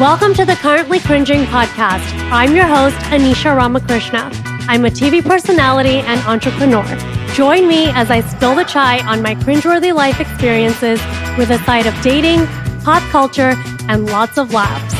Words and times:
Welcome 0.00 0.32
to 0.36 0.46
the 0.46 0.54
Currently 0.54 0.98
Cringing 1.00 1.42
podcast. 1.42 2.10
I'm 2.32 2.56
your 2.56 2.64
host, 2.64 2.96
Anisha 3.10 3.54
Ramakrishna. 3.54 4.30
I'm 4.66 4.86
a 4.86 4.88
TV 4.88 5.22
personality 5.22 5.98
and 5.98 6.18
entrepreneur. 6.22 6.86
Join 7.34 7.68
me 7.68 7.90
as 7.90 8.10
I 8.10 8.22
spill 8.22 8.54
the 8.54 8.64
chai 8.64 9.06
on 9.06 9.20
my 9.20 9.34
cringeworthy 9.34 9.94
life 9.94 10.18
experiences 10.18 10.98
with 11.36 11.50
a 11.50 11.58
side 11.66 11.84
of 11.84 11.94
dating, 12.00 12.46
pop 12.82 13.02
culture, 13.10 13.52
and 13.90 14.06
lots 14.06 14.38
of 14.38 14.54
laughs. 14.54 14.99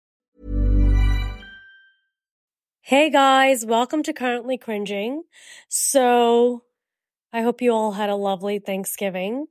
Hey 2.83 3.11
guys, 3.11 3.63
welcome 3.63 4.01
to 4.01 4.11
Currently 4.11 4.57
Cringing. 4.57 5.21
So, 5.69 6.63
I 7.31 7.43
hope 7.43 7.61
you 7.61 7.71
all 7.71 7.91
had 7.91 8.09
a 8.09 8.15
lovely 8.15 8.57
Thanksgiving. 8.57 9.45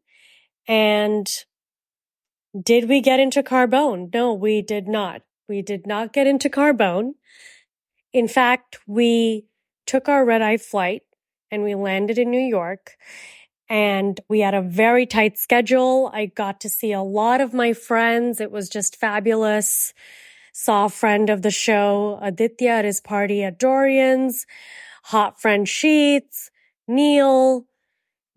And 0.66 1.28
did 2.60 2.88
we 2.88 3.00
get 3.00 3.20
into 3.20 3.44
Carbone? 3.44 4.12
No, 4.12 4.34
we 4.34 4.62
did 4.62 4.88
not. 4.88 5.22
We 5.48 5.62
did 5.62 5.86
not 5.86 6.12
get 6.12 6.26
into 6.26 6.50
Carbone. 6.50 7.12
In 8.12 8.26
fact, 8.26 8.80
we 8.88 9.46
took 9.86 10.08
our 10.08 10.24
red 10.24 10.42
eye 10.42 10.56
flight 10.56 11.02
and 11.52 11.62
we 11.62 11.76
landed 11.76 12.18
in 12.18 12.32
New 12.32 12.44
York 12.44 12.96
and 13.68 14.20
we 14.28 14.40
had 14.40 14.54
a 14.54 14.60
very 14.60 15.06
tight 15.06 15.38
schedule. 15.38 16.10
I 16.12 16.26
got 16.26 16.60
to 16.62 16.68
see 16.68 16.90
a 16.90 17.00
lot 17.00 17.40
of 17.40 17.54
my 17.54 17.74
friends. 17.74 18.40
It 18.40 18.50
was 18.50 18.68
just 18.68 18.96
fabulous. 18.96 19.94
Saw 20.52 20.86
a 20.86 20.90
friend 20.90 21.30
of 21.30 21.42
the 21.42 21.50
show, 21.50 22.18
Aditya, 22.22 22.70
at 22.70 22.84
his 22.84 23.00
party 23.00 23.42
at 23.42 23.58
Dorian's, 23.58 24.46
hot 25.04 25.40
friend 25.40 25.68
Sheets, 25.68 26.50
Neil, 26.88 27.66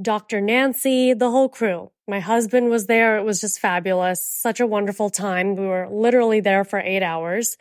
Dr. 0.01 0.41
Nancy, 0.41 1.13
the 1.13 1.31
whole 1.31 1.49
crew. 1.49 1.91
My 2.07 2.19
husband 2.19 2.69
was 2.69 2.87
there. 2.87 3.17
It 3.17 3.23
was 3.23 3.41
just 3.41 3.59
fabulous. 3.59 4.25
Such 4.25 4.59
a 4.59 4.67
wonderful 4.67 5.09
time. 5.09 5.55
We 5.55 5.65
were 5.65 5.87
literally 5.89 6.41
there 6.41 6.63
for 6.63 6.79
eight 6.79 7.03
hours, 7.03 7.57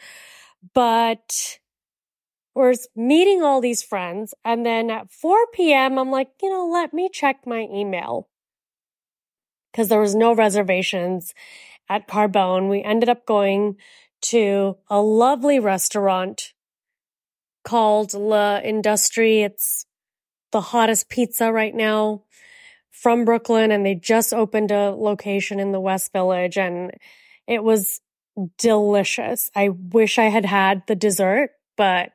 but 0.75 1.59
we're 2.55 2.75
meeting 2.97 3.43
all 3.43 3.61
these 3.61 3.83
friends. 3.83 4.35
And 4.45 4.67
then 4.67 4.91
at 4.91 5.11
4 5.11 5.47
p.m., 5.55 5.99
I'm 5.99 6.11
like, 6.11 6.31
you 6.43 6.51
know, 6.51 6.67
let 6.67 6.93
me 6.93 7.09
check 7.09 7.47
my 7.47 7.67
email 7.73 8.29
because 9.71 9.89
there 9.89 10.01
was 10.01 10.15
no 10.15 10.35
reservations 10.35 11.33
at 11.89 12.09
Carbone. 12.09 12.69
We 12.69 12.83
ended 12.83 13.09
up 13.09 13.25
going 13.27 13.77
to 14.23 14.77
a 14.89 15.01
lovely 15.01 15.59
restaurant 15.59 16.53
called 17.65 18.15
L'Industrie. 18.15 19.43
It's 19.43 19.87
the 20.51 20.61
hottest 20.61 21.09
pizza 21.09 21.53
right 21.53 21.75
now 21.75 22.25
from 22.91 23.25
Brooklyn 23.25 23.73
and 23.73 23.85
they 23.85 23.95
just 23.95 24.33
opened 24.33 24.71
a 24.71 24.91
location 24.91 25.59
in 25.59 25.73
the 25.73 25.81
West 25.81 26.13
Village 26.13 26.57
and 26.57 26.93
it 27.47 27.65
was 27.65 28.01
delicious. 28.59 29.51
I 29.55 29.71
wish 29.71 30.19
I 30.19 30.25
had 30.25 30.45
had 30.45 30.83
the 30.87 30.95
dessert, 30.95 31.51
but 31.77 32.13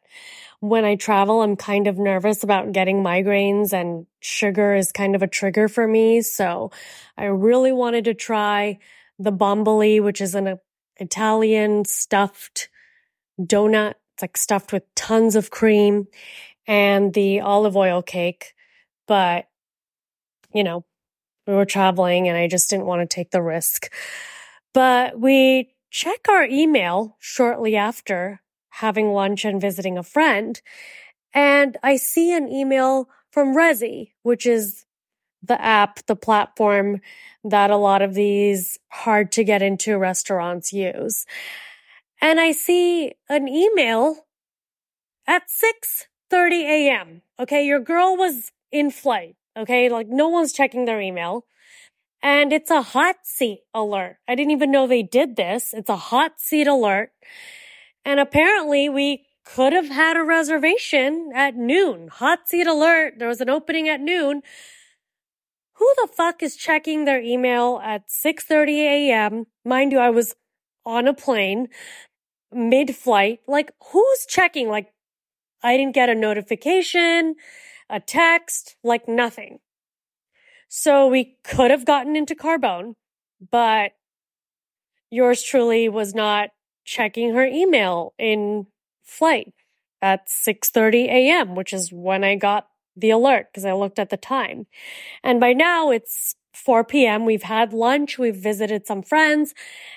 when 0.60 0.86
I 0.86 0.96
travel, 0.96 1.42
I'm 1.42 1.56
kind 1.56 1.88
of 1.88 1.98
nervous 1.98 2.44
about 2.44 2.72
getting 2.72 3.04
migraines 3.04 3.74
and 3.74 4.08
sugar 4.22 4.76
is 4.76 4.92
kind 4.92 5.16
of 5.16 5.22
a 5.22 5.28
trigger 5.28 5.68
for 5.68 5.88
me. 5.88 6.22
So 6.22 6.72
I 7.18 7.26
really 7.26 7.72
wanted 7.72 8.06
to 8.06 8.14
try 8.14 8.80
the 9.20 9.32
bomboli, 9.32 10.02
which 10.02 10.22
is 10.22 10.36
an 10.36 10.60
Italian 11.00 11.86
stuffed 11.86 12.70
donut. 13.40 13.96
It's 14.14 14.24
like 14.24 14.38
stuffed 14.38 14.74
with 14.74 14.84
tons 14.96 15.36
of 15.36 15.52
cream 15.52 16.08
and 16.66 17.14
the 17.14 17.42
olive 17.42 17.78
oil 17.78 18.02
cake. 18.02 18.54
But, 19.08 19.48
you 20.54 20.64
know, 20.64 20.86
we 21.46 21.54
were 21.54 21.66
traveling 21.66 22.28
and 22.28 22.38
I 22.38 22.48
just 22.48 22.70
didn't 22.70 22.88
want 22.88 23.08
to 23.08 23.16
take 23.16 23.32
the 23.32 23.42
risk. 23.42 23.92
But 24.74 25.20
we 25.20 25.74
check 25.92 26.28
our 26.30 26.44
email 26.44 27.16
shortly 27.20 27.76
after 27.76 28.42
having 28.70 29.14
lunch 29.14 29.46
and 29.46 29.62
visiting 29.62 29.98
a 29.98 30.04
friend. 30.04 30.62
And 31.34 31.78
I 31.84 31.96
see 31.96 32.34
an 32.34 32.50
email 32.50 33.10
from 33.32 33.56
Resy, 33.56 34.12
which 34.24 34.46
is 34.46 34.86
the 35.44 35.62
app, 35.62 36.06
the 36.08 36.16
platform 36.16 37.02
that 37.44 37.72
a 37.72 37.78
lot 37.78 38.02
of 38.02 38.14
these 38.14 38.78
hard 38.90 39.32
to 39.34 39.44
get 39.44 39.62
into 39.62 39.98
restaurants 39.98 40.74
use. 40.74 41.26
And 42.22 42.40
I 42.40 42.52
see 42.52 43.14
an 43.30 43.48
email 43.48 44.26
at 45.28 45.44
6:30 45.50 46.64
a.m. 46.64 47.22
Okay, 47.40 47.66
your 47.66 47.80
girl 47.80 48.18
was 48.18 48.52
in 48.72 48.92
flight. 48.92 49.36
Okay, 49.56 49.90
like 49.90 50.08
no 50.08 50.28
one's 50.28 50.54
checking 50.54 50.86
their 50.86 51.02
email. 51.02 51.46
And 52.24 52.52
it's 52.52 52.72
a 52.72 52.82
hot 52.82 53.18
seat 53.24 53.62
alert. 53.74 54.18
I 54.28 54.36
didn't 54.36 54.52
even 54.52 54.72
know 54.72 54.88
they 54.88 55.04
did 55.04 55.36
this. 55.36 55.74
It's 55.74 55.90
a 55.90 55.96
hot 55.96 56.40
seat 56.40 56.68
alert. 56.68 57.12
And 58.04 58.20
apparently 58.20 58.90
we 58.90 59.26
could 59.46 59.72
have 59.74 59.90
had 59.90 60.18
a 60.18 60.24
reservation 60.24 61.32
at 61.34 61.56
noon. 61.56 62.10
Hot 62.10 62.50
seat 62.50 62.68
alert. 62.68 63.16
There 63.18 63.28
was 63.28 63.42
an 63.42 63.50
opening 63.50 63.88
at 63.88 64.02
noon 64.02 64.42
who 65.78 65.94
the 65.98 66.08
fuck 66.08 66.42
is 66.44 66.56
checking 66.56 67.06
their 67.06 67.22
email 67.22 67.80
at 67.84 68.10
6:30 68.10 68.80
a.m.? 68.80 69.46
Mind 69.66 69.92
you, 69.92 70.00
I 70.00 70.10
was 70.10 70.36
on 70.86 71.08
a 71.08 71.14
plane 71.14 71.68
mid-flight. 72.52 73.40
Like 73.48 73.72
who's 73.92 74.26
checking? 74.28 74.70
Like 74.70 74.94
I 75.64 75.78
didn't 75.78 75.96
get 75.96 76.10
a 76.10 76.16
notification, 76.16 77.36
a 77.90 78.00
text, 78.00 78.76
like 78.84 79.08
nothing. 79.08 79.60
So 80.70 81.08
we 81.08 81.38
could 81.44 81.72
have 81.72 81.86
gotten 81.86 82.16
into 82.16 82.36
Carbone, 82.36 82.96
but 83.52 83.92
yours 85.10 85.42
truly 85.42 85.88
was 85.90 86.14
not 86.14 86.50
checking 86.84 87.34
her 87.34 87.46
email 87.46 88.14
in 88.18 88.68
flight 89.04 89.54
at 90.02 90.28
6:30 90.28 91.06
a.m., 91.06 91.56
which 91.56 91.74
is 91.74 91.92
when 91.92 92.24
I 92.24 92.36
got 92.36 92.68
the 92.98 93.12
alert 93.12 93.48
because 93.52 93.66
I 93.66 93.74
looked 93.74 94.00
at 94.00 94.10
the 94.10 94.18
time. 94.18 94.68
And 95.24 95.40
by 95.40 95.54
now 95.54 95.92
it's 95.92 96.36
4 96.54 96.84
p.m. 96.84 97.26
We've 97.26 97.44
had 97.44 97.72
lunch, 97.72 98.18
we've 98.18 98.36
visited 98.36 98.88
some 98.88 99.04
friends, 99.04 99.54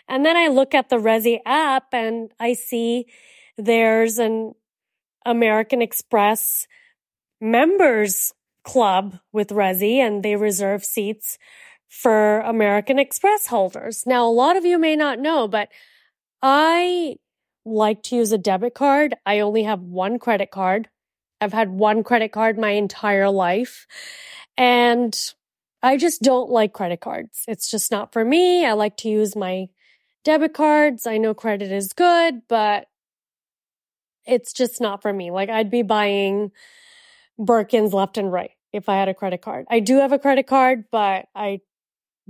and 0.09 0.25
then 0.25 0.37
I 0.37 0.49
look 0.49 0.75
at 0.75 0.91
the 0.91 0.97
Resy 0.97 1.39
app 1.47 1.93
and 1.93 2.31
I 2.39 2.53
see 2.53 3.07
there's 3.57 4.19
an 4.19 4.53
American 5.25 5.83
Express 5.83 6.67
members 7.41 8.33
club 8.63 9.19
with 9.33 9.49
Resy 9.49 9.97
and 9.97 10.23
they 10.23 10.37
reserve 10.37 10.85
seats 10.85 11.39
for 11.89 12.41
American 12.41 12.99
Express 12.99 13.47
holders. 13.47 14.05
Now, 14.07 14.27
a 14.27 14.31
lot 14.31 14.57
of 14.57 14.65
you 14.65 14.79
may 14.79 14.97
not 14.97 15.19
know, 15.19 15.49
but 15.49 15.69
I 16.43 17.17
like 17.65 18.03
to 18.05 18.17
use 18.17 18.33
a 18.33 18.39
debit 18.39 18.75
card. 18.75 19.15
I 19.27 19.41
only 19.41 19.65
have 19.65 19.81
one 19.81 20.19
credit 20.19 20.51
card. 20.51 20.89
I've 21.41 21.53
had 21.53 21.71
one 21.71 22.03
credit 22.03 22.33
card 22.33 22.59
my 22.59 22.71
entire 22.71 23.31
life. 23.31 23.87
And 24.57 25.19
I 25.83 25.97
just 25.97 26.23
don't 26.23 26.51
like 26.51 26.73
credit 26.73 27.01
cards. 27.01 27.45
It's 27.49 27.71
just 27.71 27.91
not 27.91 28.13
for 28.13 28.25
me. 28.25 28.67
I 28.67 28.73
like 28.73 28.97
to 28.99 29.09
use 29.09 29.35
my 29.35 29.69
debit 30.25 30.53
cards. 30.53 31.07
I 31.07 31.17
know 31.17 31.33
credit 31.33 31.73
is 31.73 31.93
good, 31.93 32.43
but 32.49 32.89
it's 34.27 34.53
just 34.53 34.81
not 34.81 35.03
for 35.03 35.13
me. 35.13 35.31
Like 35.31 35.49
I'd 35.49 35.71
be 35.71 35.83
buying 35.83 36.53
Birkins 37.39 37.93
left 37.93 38.19
and 38.19 38.31
right 38.31 38.53
if 38.73 38.89
I 38.89 38.97
had 38.97 39.09
a 39.09 39.15
credit 39.15 39.41
card. 39.41 39.67
I 39.71 39.81
do 39.81 39.97
have 39.97 40.13
a 40.13 40.19
credit 40.19 40.47
card, 40.47 40.85
but 40.93 41.27
I 41.35 41.61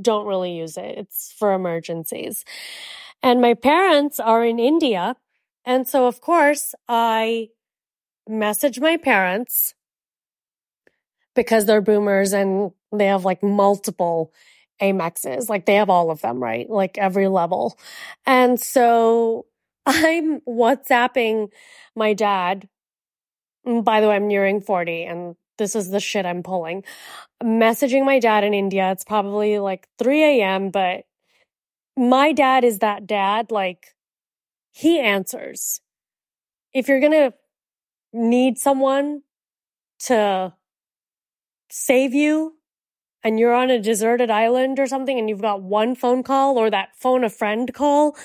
don't 0.01 0.27
really 0.27 0.57
use 0.57 0.77
it. 0.77 0.97
It's 0.97 1.35
for 1.37 1.53
emergencies. 1.53 2.45
And 3.23 3.41
my 3.41 3.55
parents 3.55 4.19
are 4.21 4.45
in 4.45 4.59
India. 4.59 5.17
And 5.65 5.87
so, 5.87 6.07
of 6.07 6.21
course, 6.21 6.75
I 6.89 7.49
message 8.31 8.81
my 8.81 8.97
parents 8.97 9.75
because 11.35 11.67
they're 11.67 11.81
boomers 11.81 12.33
and 12.33 12.73
they 12.93 13.07
have 13.07 13.25
like 13.25 13.43
multiple 13.43 14.33
Amexes. 14.81 15.49
Like 15.49 15.67
they 15.67 15.75
have 15.77 15.91
all 15.91 16.11
of 16.11 16.21
them, 16.23 16.43
right? 16.43 16.69
Like 16.69 16.99
every 16.99 17.29
level. 17.29 17.79
And 18.27 18.59
so 18.59 19.47
I'm 19.87 20.41
WhatsApping 20.41 21.49
my 21.95 22.15
dad. 22.15 22.69
Mm, 23.67 23.85
by 23.85 24.01
the 24.01 24.09
way, 24.09 24.17
I'm 24.17 24.29
nearing 24.29 24.61
40 24.61 25.05
and 25.05 25.37
this 25.59 25.77
is 25.77 25.91
the 25.91 26.01
shit 26.01 26.25
I'm 26.25 26.43
pulling. 26.43 26.85
Messaging 27.43 28.05
my 28.05 28.19
dad 28.19 28.45
in 28.45 28.55
India. 28.55 28.91
It's 28.93 29.05
probably 29.05 29.59
like 29.59 29.87
3 29.99 30.41
a.m., 30.41 30.71
but 30.71 31.05
my 31.97 32.33
dad 32.33 32.65
is 32.65 32.79
that 32.79 33.07
dad. 33.07 33.51
Like 33.51 33.95
he 34.73 34.99
answers. 34.99 35.81
If 36.73 36.89
you're 36.89 37.01
going 37.01 37.13
to 37.13 37.35
need 38.13 38.59
someone 38.59 39.23
to 40.01 40.55
save 41.69 42.15
you 42.15 42.57
and 43.23 43.39
you're 43.39 43.55
on 43.55 43.71
a 43.71 43.81
deserted 43.81 44.31
island 44.31 44.79
or 44.79 44.87
something 44.87 45.19
and 45.19 45.29
you've 45.29 45.43
got 45.43 45.63
one 45.63 45.95
phone 45.95 46.23
call 46.23 46.59
or 46.59 46.71
that 46.71 46.97
phone 46.97 47.25
a 47.25 47.31
friend 47.31 47.73
call, 47.75 48.17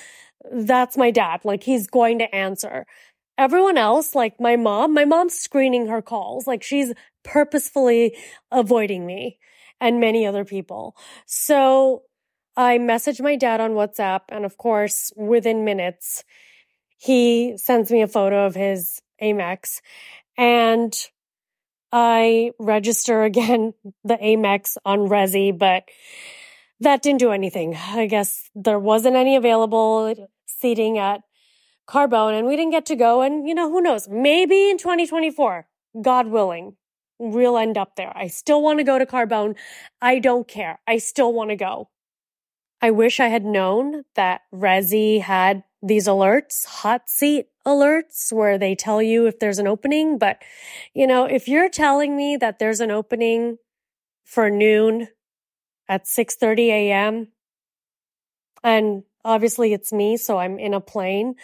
that's 0.52 0.98
my 0.98 1.12
dad. 1.12 1.42
Like 1.44 1.64
he's 1.64 1.88
going 1.88 2.20
to 2.20 2.36
answer. 2.36 2.86
Everyone 3.38 3.78
else, 3.78 4.16
like 4.16 4.40
my 4.40 4.56
mom, 4.56 4.94
my 4.94 5.06
mom's 5.06 5.36
screening 5.36 5.88
her 5.88 6.02
calls. 6.02 6.48
Like 6.48 6.64
she's 6.64 6.94
purposefully 7.24 8.16
avoiding 8.52 9.06
me 9.06 9.40
and 9.82 10.00
many 10.00 10.26
other 10.26 10.46
people. 10.46 10.96
So 11.26 12.04
I 12.56 12.78
message 12.78 13.20
my 13.20 13.36
dad 13.36 13.60
on 13.60 13.72
WhatsApp. 13.72 14.22
And 14.30 14.46
of 14.46 14.58
course, 14.58 15.12
within 15.18 15.66
minutes, 15.66 16.24
he 16.98 17.58
sends 17.58 17.92
me 17.92 18.02
a 18.02 18.08
photo 18.08 18.46
of 18.46 18.56
his 18.56 19.02
Amex 19.22 19.82
and 20.38 20.94
I 21.92 22.52
register 22.60 23.24
again 23.32 23.74
the 24.04 24.18
Amex 24.18 24.78
on 24.86 25.00
Resy, 25.08 25.58
but 25.58 25.84
that 26.80 27.02
didn't 27.02 27.20
do 27.20 27.32
anything. 27.32 27.76
I 27.76 28.06
guess 28.06 28.50
there 28.54 28.80
wasn't 28.80 29.16
any 29.16 29.36
available 29.36 30.30
seating 30.46 30.98
at 30.98 31.22
Carbone 31.88 32.38
and 32.38 32.48
we 32.48 32.56
didn't 32.56 32.72
get 32.72 32.86
to 32.88 32.96
go. 32.96 33.22
And 33.22 33.48
you 33.48 33.56
know, 33.56 33.70
who 33.70 33.82
knows? 33.82 34.08
Maybe 34.10 34.70
in 34.70 34.78
2024, 34.78 35.68
God 36.02 36.28
willing, 36.28 36.76
we'll 37.20 37.58
end 37.58 37.78
up 37.78 37.96
there. 37.96 38.12
I 38.16 38.28
still 38.28 38.62
want 38.62 38.80
to 38.80 38.84
go 38.84 39.00
to 39.00 39.06
Carbone. 39.06 39.56
I 40.02 40.20
don't 40.20 40.48
care. 40.48 40.80
I 40.88 40.98
still 40.98 41.34
want 41.34 41.52
to 41.52 41.56
go. 41.56 41.90
I 42.82 42.92
wish 42.92 43.20
I 43.20 43.28
had 43.28 43.46
known 43.46 44.04
that 44.16 44.42
Resy 44.54 45.22
had 45.22 45.64
these 45.86 46.08
alerts, 46.08 46.66
hot 46.66 47.10
seat 47.10 47.48
alerts, 47.66 48.32
where 48.32 48.58
they 48.58 48.76
tell 48.76 49.02
you 49.02 49.28
if 49.28 49.40
there's 49.40 49.60
an 49.60 49.68
opening. 49.68 50.18
But, 50.18 50.42
you 50.94 51.06
know, 51.06 51.26
if 51.26 51.48
you're 51.48 51.70
telling 51.70 52.18
me 52.18 52.38
that 52.38 52.60
there's 52.60 52.80
an 52.80 52.92
opening 52.92 53.58
for 54.24 54.50
noon 54.50 55.10
at 55.88 56.06
6.30 56.06 56.68
a.m., 56.68 57.28
and 58.64 59.04
obviously 59.24 59.74
it's 59.74 59.94
me, 59.94 60.18
so 60.18 60.40
I'm 60.40 60.58
in 60.58 60.74
a 60.74 60.82
plane, 60.82 61.36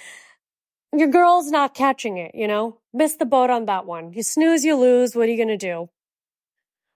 your 0.91 1.07
girl's 1.07 1.51
not 1.51 1.75
catching 1.75 2.17
it, 2.17 2.33
you 2.33 2.47
know? 2.47 2.79
Miss 2.93 3.15
the 3.15 3.25
boat 3.25 3.49
on 3.49 3.65
that 3.65 3.85
one. 3.85 4.11
You 4.13 4.23
snooze, 4.23 4.65
you 4.65 4.75
lose. 4.75 5.15
What 5.15 5.27
are 5.27 5.31
you 5.31 5.38
going 5.38 5.47
to 5.47 5.57
do? 5.57 5.89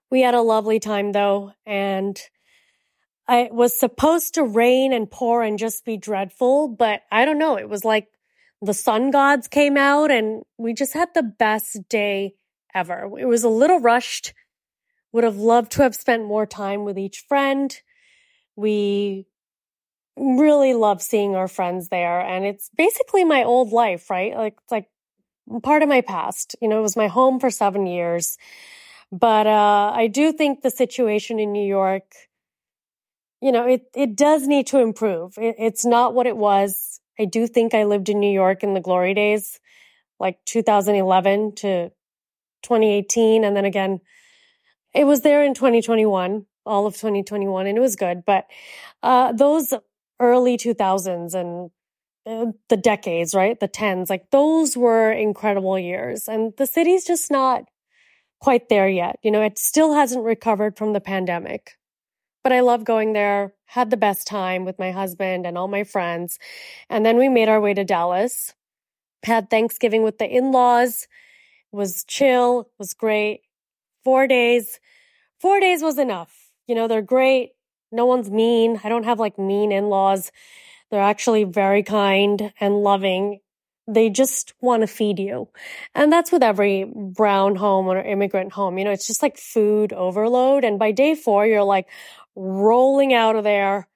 We 0.09 0.21
had 0.21 0.33
a 0.33 0.42
lovely 0.42 0.80
time 0.80 1.12
though, 1.12 1.53
and 1.65 2.19
it 3.30 3.54
was 3.54 3.77
supposed 3.77 4.36
to 4.36 4.44
rain 4.44 4.94
and 4.94 5.10
pour 5.10 5.42
and 5.42 5.57
just 5.57 5.86
be 5.86 5.98
dreadful, 5.98 6.68
but 6.68 7.01
I 7.12 7.25
don't 7.25 7.39
know. 7.39 7.57
It 7.57 7.69
was 7.69 7.83
like 7.83 8.07
the 8.62 8.74
sun 8.74 9.12
gods 9.12 9.48
came 9.48 9.77
out 9.77 10.12
and 10.12 10.44
we 10.57 10.74
just 10.74 10.94
had 10.94 11.10
the 11.13 11.24
best 11.24 11.89
day 11.89 12.36
ever. 12.74 13.10
It 13.18 13.25
was 13.25 13.44
a 13.44 13.50
little 13.50 13.80
rushed. 13.80 14.33
Would 15.12 15.24
have 15.24 15.38
loved 15.38 15.72
to 15.74 15.83
have 15.83 15.95
spent 15.95 16.25
more 16.25 16.45
time 16.45 16.83
with 16.83 16.98
each 16.98 17.25
friend. 17.27 17.75
We 18.56 19.28
really 20.18 20.74
love 20.74 21.01
seeing 21.01 21.36
our 21.36 21.48
friends 21.48 21.89
there. 21.89 22.19
And 22.19 22.45
it's 22.45 22.69
basically 22.78 23.24
my 23.24 23.44
old 23.44 23.71
life, 23.71 24.10
right? 24.10 24.36
Like, 24.36 24.57
it's 24.62 24.71
like 24.71 24.89
part 25.63 25.83
of 25.83 25.89
my 25.89 26.01
past. 26.01 26.56
You 26.62 26.68
know, 26.68 26.80
it 26.80 26.83
was 26.83 26.98
my 26.98 27.07
home 27.07 27.39
for 27.39 27.50
seven 27.50 27.86
years. 27.86 28.38
But, 29.12 29.48
uh, 29.48 29.94
I 29.95 30.07
do 30.07 30.33
think 30.33 30.62
the 30.62 30.71
situation 30.71 31.39
in 31.39 31.54
New 31.54 31.66
York, 31.66 32.12
you 33.45 33.51
know, 33.51 33.68
it, 33.68 33.83
it 33.94 34.15
does 34.15 34.47
need 34.47 34.65
to 34.65 34.80
improve. 34.80 35.38
It, 35.38 35.57
it's 35.59 35.86
not 35.86 36.15
what 36.15 36.25
it 36.25 36.36
was. 36.36 36.99
I 37.19 37.25
do 37.25 37.45
think 37.45 37.75
I 37.75 37.83
lived 37.83 38.09
in 38.09 38.19
New 38.19 38.31
York 38.31 38.64
in 38.64 38.73
the 38.73 38.81
glory 38.81 39.14
days, 39.14 39.59
like 40.19 40.44
2011 40.45 41.54
to 41.57 41.90
2018. 42.64 43.44
And 43.44 43.56
then 43.56 43.66
again, 43.66 43.99
it 44.95 45.04
was 45.04 45.21
there 45.21 45.44
in 45.44 45.54
2021, 45.54 46.47
all 46.66 46.87
of 46.87 46.95
2021, 46.95 47.68
and 47.68 47.78
it 47.78 47.81
was 47.81 47.95
good. 47.95 48.23
But, 48.25 48.47
uh, 49.04 49.31
those 49.33 49.75
early 50.19 50.57
2000s 50.57 51.35
and 51.35 51.69
uh, 52.25 52.52
the 52.69 52.78
decades, 52.78 53.35
right? 53.35 53.59
The 53.59 53.68
tens, 53.68 54.09
like 54.09 54.31
those 54.31 54.75
were 54.75 55.11
incredible 55.11 55.78
years. 55.78 56.28
And 56.28 56.52
the 56.57 56.66
city's 56.66 57.06
just 57.06 57.30
not 57.30 57.66
quite 58.42 58.69
there 58.69 58.90
yet. 58.90 59.19
You 59.21 59.30
know, 59.30 59.44
it 59.44 59.59
still 59.59 59.94
hasn't 59.94 60.25
recovered 60.25 60.80
from 60.80 60.94
the 60.94 60.99
pandemic. 60.99 61.73
But 62.45 62.54
I 62.54 62.59
love 62.59 62.83
going 62.83 63.14
there, 63.14 63.56
had 63.66 63.90
the 63.90 63.97
best 63.97 64.28
time 64.28 64.66
with 64.66 64.78
my 64.78 64.92
husband 64.92 65.47
and 65.47 65.57
all 65.57 65.68
my 65.68 65.83
friends. 65.83 66.37
And 66.92 67.04
then 67.04 67.18
we 67.18 67.28
made 67.28 67.49
our 67.49 67.59
way 67.59 67.73
to 67.73 67.83
Dallas, 67.83 68.54
had 69.23 69.49
Thanksgiving 69.49 70.04
with 70.04 70.19
the 70.19 70.30
in 70.30 70.52
laws, 70.52 71.07
was 71.71 72.04
chill, 72.04 72.69
was 72.78 72.94
great. 72.94 73.42
Four 74.04 74.28
days. 74.28 74.80
Four 75.40 75.59
days 75.59 75.81
was 75.81 75.97
enough. 75.97 76.52
You 76.68 76.75
know, 76.75 76.87
they're 76.87 77.02
great. 77.02 77.54
No 77.92 78.06
one's 78.06 78.30
mean. 78.30 78.80
I 78.83 78.90
don't 78.90 79.06
have 79.06 79.19
like 79.19 79.40
mean 79.40 79.71
in 79.71 79.90
laws. 79.90 80.31
They're 80.92 81.02
actually 81.02 81.45
very 81.45 81.81
kind 81.81 82.54
and 82.59 82.75
loving. 82.75 83.40
They 83.87 84.11
just 84.11 84.54
want 84.61 84.81
to 84.81 84.87
feed 84.87 85.18
you. 85.18 85.49
And 85.95 86.14
that's 86.14 86.31
with 86.31 86.44
every 86.44 86.83
brown 86.83 87.56
home 87.56 87.87
or 87.87 87.99
immigrant 87.99 88.52
home. 88.52 88.78
You 88.78 88.83
know, 88.83 88.92
it's 88.92 89.07
just 89.07 89.23
like 89.23 89.40
food 89.40 89.94
overload. 89.94 90.64
And 90.64 90.78
by 90.78 90.92
day 90.92 91.16
four, 91.16 91.47
you're 91.47 91.64
like 91.64 91.87
rolling 92.35 93.13
out 93.13 93.35
of 93.35 93.44
there. 93.44 93.87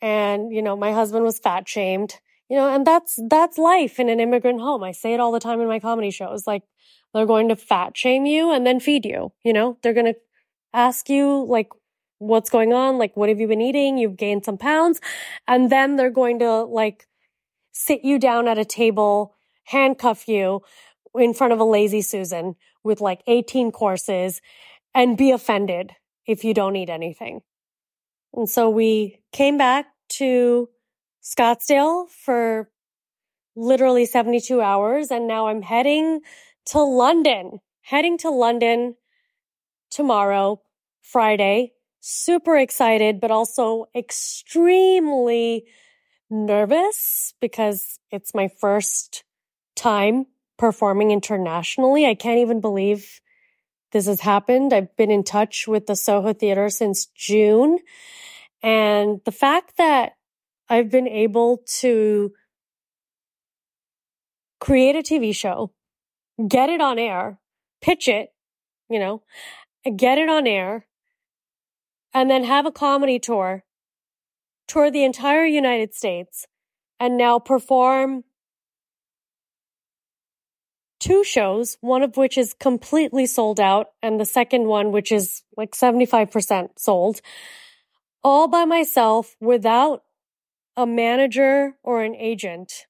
And, 0.00 0.52
you 0.52 0.62
know, 0.62 0.76
my 0.76 0.92
husband 0.92 1.24
was 1.24 1.38
fat 1.38 1.68
shamed, 1.68 2.20
you 2.48 2.56
know, 2.56 2.68
and 2.68 2.86
that's, 2.86 3.18
that's 3.28 3.58
life 3.58 3.98
in 3.98 4.08
an 4.08 4.20
immigrant 4.20 4.60
home. 4.60 4.82
I 4.82 4.92
say 4.92 5.14
it 5.14 5.20
all 5.20 5.32
the 5.32 5.40
time 5.40 5.60
in 5.60 5.68
my 5.68 5.80
comedy 5.80 6.10
shows. 6.10 6.46
Like, 6.46 6.62
they're 7.14 7.26
going 7.26 7.48
to 7.48 7.56
fat 7.56 7.96
shame 7.96 8.26
you 8.26 8.52
and 8.52 8.66
then 8.66 8.80
feed 8.80 9.06
you, 9.06 9.32
you 9.44 9.52
know, 9.52 9.78
they're 9.82 9.94
going 9.94 10.12
to 10.12 10.16
ask 10.72 11.08
you 11.08 11.46
like 11.48 11.68
what's 12.18 12.50
going 12.50 12.72
on? 12.72 12.98
Like, 12.98 13.16
what 13.16 13.28
have 13.28 13.40
you 13.40 13.46
been 13.46 13.60
eating? 13.60 13.98
You've 13.98 14.16
gained 14.16 14.44
some 14.44 14.58
pounds. 14.58 15.00
And 15.46 15.70
then 15.70 15.96
they're 15.96 16.10
going 16.10 16.38
to 16.40 16.62
like 16.62 17.06
sit 17.72 18.00
you 18.02 18.18
down 18.18 18.48
at 18.48 18.58
a 18.58 18.64
table, 18.64 19.34
handcuff 19.64 20.28
you 20.28 20.62
in 21.14 21.34
front 21.34 21.52
of 21.52 21.60
a 21.60 21.64
lazy 21.64 22.02
Susan 22.02 22.56
with 22.82 23.00
like 23.00 23.22
18 23.26 23.72
courses 23.72 24.40
and 24.94 25.18
be 25.18 25.30
offended 25.30 25.92
if 26.26 26.44
you 26.44 26.54
don't 26.54 26.76
eat 26.76 26.90
anything. 26.90 27.40
And 28.34 28.48
so 28.48 28.68
we 28.68 29.20
came 29.32 29.56
back 29.56 29.86
to 30.10 30.68
Scottsdale 31.22 32.08
for 32.10 32.68
literally 33.56 34.06
72 34.06 34.60
hours. 34.60 35.10
And 35.10 35.26
now 35.28 35.46
I'm 35.46 35.62
heading 35.62 36.20
to 36.66 36.80
London, 36.80 37.60
heading 37.82 38.18
to 38.18 38.30
London 38.30 38.96
tomorrow, 39.90 40.60
Friday. 41.00 41.72
Super 42.00 42.58
excited, 42.58 43.20
but 43.20 43.30
also 43.30 43.86
extremely 43.94 45.64
nervous 46.28 47.34
because 47.40 47.98
it's 48.10 48.34
my 48.34 48.48
first 48.48 49.22
time 49.76 50.26
performing 50.58 51.10
internationally. 51.10 52.06
I 52.06 52.14
can't 52.14 52.38
even 52.38 52.60
believe 52.60 53.20
this 53.94 54.06
has 54.06 54.20
happened. 54.20 54.74
I've 54.74 54.94
been 54.96 55.12
in 55.12 55.22
touch 55.22 55.68
with 55.68 55.86
the 55.86 55.94
Soho 55.94 56.32
Theater 56.32 56.68
since 56.68 57.06
June. 57.06 57.78
And 58.60 59.20
the 59.24 59.32
fact 59.32 59.76
that 59.78 60.16
I've 60.68 60.90
been 60.90 61.06
able 61.06 61.62
to 61.78 62.32
create 64.58 64.96
a 64.96 64.98
TV 64.98 65.34
show, 65.34 65.72
get 66.48 66.70
it 66.70 66.80
on 66.80 66.98
air, 66.98 67.38
pitch 67.80 68.08
it, 68.08 68.30
you 68.90 68.98
know, 68.98 69.22
get 69.96 70.18
it 70.18 70.28
on 70.28 70.48
air, 70.48 70.86
and 72.12 72.28
then 72.28 72.42
have 72.42 72.66
a 72.66 72.72
comedy 72.72 73.20
tour, 73.20 73.62
tour 74.66 74.90
the 74.90 75.04
entire 75.04 75.44
United 75.44 75.94
States, 75.94 76.46
and 76.98 77.16
now 77.16 77.38
perform 77.38 78.24
two 81.00 81.24
shows, 81.24 81.76
one 81.80 82.02
of 82.02 82.16
which 82.16 82.38
is 82.38 82.54
completely 82.54 83.26
sold 83.26 83.60
out, 83.60 83.88
and 84.02 84.18
the 84.18 84.24
second 84.24 84.64
one, 84.66 84.92
which 84.92 85.12
is 85.12 85.42
like 85.56 85.72
75% 85.72 86.70
sold, 86.78 87.20
all 88.22 88.48
by 88.48 88.64
myself 88.64 89.36
without 89.40 90.02
a 90.76 90.86
manager 90.86 91.74
or 91.82 92.02
an 92.02 92.14
agent. 92.14 92.86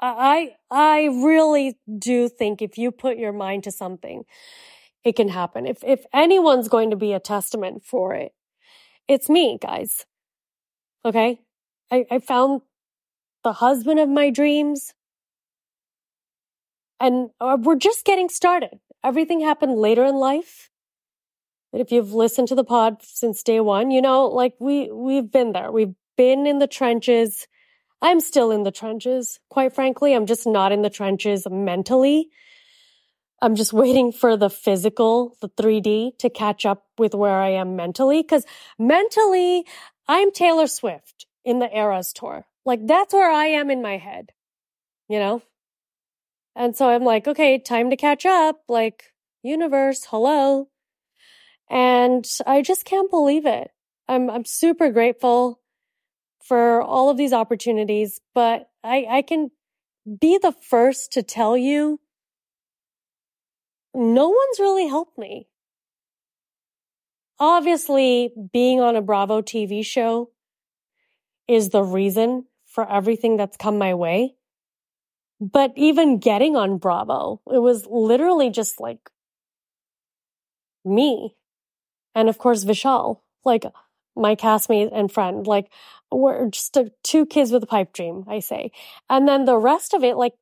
I, 0.00 0.56
I 0.70 1.04
really 1.04 1.78
do 1.98 2.28
think 2.28 2.60
if 2.60 2.76
you 2.76 2.90
put 2.90 3.18
your 3.18 3.32
mind 3.32 3.64
to 3.64 3.70
something, 3.70 4.24
it 5.04 5.14
can 5.14 5.28
happen. 5.28 5.66
If, 5.66 5.84
if 5.84 6.04
anyone's 6.12 6.68
going 6.68 6.90
to 6.90 6.96
be 6.96 7.12
a 7.12 7.20
testament 7.20 7.84
for 7.84 8.14
it, 8.14 8.32
it's 9.06 9.28
me, 9.28 9.58
guys. 9.60 10.06
Okay. 11.04 11.40
I, 11.90 12.06
I 12.10 12.18
found 12.18 12.62
the 13.44 13.52
husband 13.54 14.00
of 14.00 14.08
my 14.08 14.30
dreams. 14.30 14.94
And 17.00 17.30
uh, 17.40 17.58
we're 17.60 17.76
just 17.76 18.04
getting 18.04 18.28
started. 18.28 18.78
Everything 19.04 19.40
happened 19.40 19.76
later 19.76 20.04
in 20.04 20.16
life. 20.16 20.70
But 21.72 21.80
if 21.80 21.90
you've 21.90 22.12
listened 22.12 22.48
to 22.48 22.54
the 22.54 22.64
pod 22.64 22.98
since 23.02 23.42
day 23.42 23.60
one, 23.60 23.90
you 23.90 24.02
know, 24.02 24.26
like 24.26 24.54
we, 24.60 24.90
we've 24.90 25.30
been 25.30 25.52
there. 25.52 25.72
We've 25.72 25.94
been 26.16 26.46
in 26.46 26.58
the 26.58 26.66
trenches. 26.66 27.48
I'm 28.00 28.20
still 28.20 28.50
in 28.50 28.62
the 28.62 28.70
trenches. 28.70 29.40
Quite 29.48 29.74
frankly, 29.74 30.14
I'm 30.14 30.26
just 30.26 30.46
not 30.46 30.72
in 30.72 30.82
the 30.82 30.90
trenches 30.90 31.46
mentally. 31.50 32.28
I'm 33.40 33.56
just 33.56 33.72
waiting 33.72 34.12
for 34.12 34.36
the 34.36 34.50
physical, 34.50 35.36
the 35.40 35.48
3D 35.48 36.18
to 36.18 36.30
catch 36.30 36.64
up 36.64 36.84
with 36.98 37.14
where 37.14 37.40
I 37.40 37.50
am 37.50 37.74
mentally. 37.74 38.22
Cause 38.22 38.44
mentally, 38.78 39.66
I'm 40.06 40.30
Taylor 40.30 40.66
Swift 40.66 41.26
in 41.44 41.58
the 41.58 41.76
Eras 41.76 42.12
tour. 42.12 42.46
Like 42.64 42.86
that's 42.86 43.12
where 43.12 43.30
I 43.30 43.46
am 43.46 43.70
in 43.70 43.82
my 43.82 43.96
head, 43.96 44.30
you 45.08 45.18
know? 45.18 45.42
And 46.54 46.76
so 46.76 46.88
I'm 46.88 47.04
like, 47.04 47.26
okay, 47.26 47.58
time 47.58 47.90
to 47.90 47.96
catch 47.96 48.26
up. 48.26 48.60
Like, 48.68 49.12
universe, 49.42 50.06
hello. 50.08 50.68
And 51.70 52.26
I 52.46 52.62
just 52.62 52.84
can't 52.84 53.10
believe 53.10 53.46
it. 53.46 53.70
I'm, 54.08 54.28
I'm 54.28 54.44
super 54.44 54.90
grateful 54.90 55.60
for 56.44 56.82
all 56.82 57.08
of 57.08 57.16
these 57.16 57.32
opportunities, 57.32 58.20
but 58.34 58.68
I, 58.84 59.06
I 59.08 59.22
can 59.22 59.50
be 60.20 60.38
the 60.38 60.52
first 60.52 61.12
to 61.12 61.22
tell 61.22 61.56
you 61.56 62.00
no 63.94 64.28
one's 64.28 64.58
really 64.58 64.88
helped 64.88 65.18
me. 65.18 65.48
Obviously, 67.38 68.32
being 68.52 68.80
on 68.80 68.96
a 68.96 69.02
Bravo 69.02 69.42
TV 69.42 69.84
show 69.84 70.30
is 71.48 71.70
the 71.70 71.82
reason 71.82 72.46
for 72.66 72.90
everything 72.90 73.36
that's 73.36 73.56
come 73.56 73.78
my 73.78 73.94
way. 73.94 74.34
But 75.42 75.72
even 75.74 76.18
getting 76.18 76.54
on 76.54 76.78
Bravo, 76.78 77.40
it 77.52 77.58
was 77.58 77.84
literally 77.86 78.48
just 78.48 78.80
like 78.80 79.10
me. 80.84 81.34
And 82.14 82.28
of 82.28 82.38
course, 82.38 82.64
Vishal, 82.64 83.22
like 83.44 83.64
my 84.14 84.36
castmate 84.36 84.90
and 84.92 85.10
friend, 85.10 85.44
like 85.44 85.68
we're 86.12 86.48
just 86.48 86.76
a, 86.76 86.92
two 87.02 87.26
kids 87.26 87.50
with 87.50 87.64
a 87.64 87.66
pipe 87.66 87.92
dream, 87.92 88.24
I 88.28 88.38
say. 88.38 88.70
And 89.10 89.26
then 89.26 89.44
the 89.44 89.58
rest 89.58 89.94
of 89.94 90.04
it, 90.04 90.16
like 90.16 90.34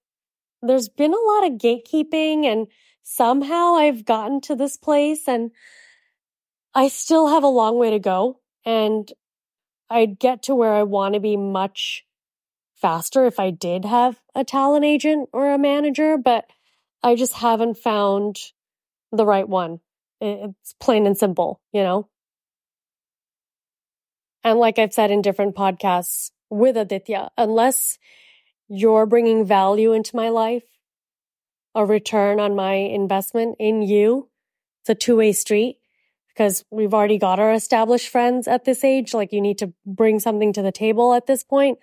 there's 0.61 0.91
been 0.91 1.15
a 1.15 1.17
lot 1.17 1.47
of 1.47 1.59
gatekeeping 1.59 2.45
and 2.45 2.67
somehow 3.03 3.77
I've 3.77 4.05
gotten 4.05 4.43
to 4.43 4.55
this 4.55 4.77
place 4.77 5.27
and 5.27 5.51
I 6.75 6.89
still 6.89 7.29
have 7.29 7.43
a 7.43 7.49
long 7.49 7.79
way 7.79 7.89
to 7.89 7.99
go 7.99 8.41
and 8.67 9.11
I'd 9.89 10.19
get 10.19 10.43
to 10.43 10.55
where 10.55 10.75
I 10.75 10.83
want 10.83 11.15
to 11.15 11.21
be 11.21 11.39
much 11.39 12.05
faster 12.81 13.27
if 13.27 13.39
I 13.39 13.51
did 13.51 13.85
have 13.85 14.21
a 14.35 14.45
talent 14.45 14.85
agent 14.85 15.29
or 15.33 15.53
a 15.53 15.59
manager, 15.59 16.17
but 16.17 16.47
I 17.03 17.15
just 17.15 17.35
haven't 17.35 17.79
found 17.79 18.39
the 19.13 19.27
right 19.27 19.49
one. 19.49 19.81
It's 20.21 20.75
plain 20.81 21.07
and 21.07 21.17
simple, 21.17 21.61
you 21.73 21.83
know? 21.83 22.09
And 24.43 24.59
like 24.59 24.79
I've 24.79 24.93
said 24.93 25.11
in 25.11 25.23
different 25.23 25.55
podcasts 25.55 26.31
with 26.49 26.77
Aditya, 26.77 27.31
unless 27.37 27.99
you're 28.69 29.07
bringing 29.07 29.45
value 29.45 29.93
into 29.93 30.17
my 30.17 30.29
life, 30.29 30.65
a 31.75 31.85
return 31.85 32.41
on 32.41 32.57
my 32.57 32.75
investment 32.75 33.57
in 33.59 33.83
you, 33.83 34.29
it's 34.83 34.91
a 34.91 34.95
two 34.95 35.17
way 35.17 35.33
street 35.33 35.79
because 36.29 36.65
we've 36.71 36.95
already 36.95 37.19
got 37.19 37.39
our 37.39 37.53
established 37.53 38.09
friends 38.09 38.49
at 38.49 38.65
this 38.65 38.83
age. 38.83 39.13
Like 39.13 39.33
you 39.33 39.41
need 39.41 39.59
to 39.59 39.73
bring 39.85 40.21
something 40.21 40.53
to 40.55 40.63
the 40.63 40.73
table 40.73 41.13
at 41.15 41.27
this 41.27 41.45
point. 41.45 41.79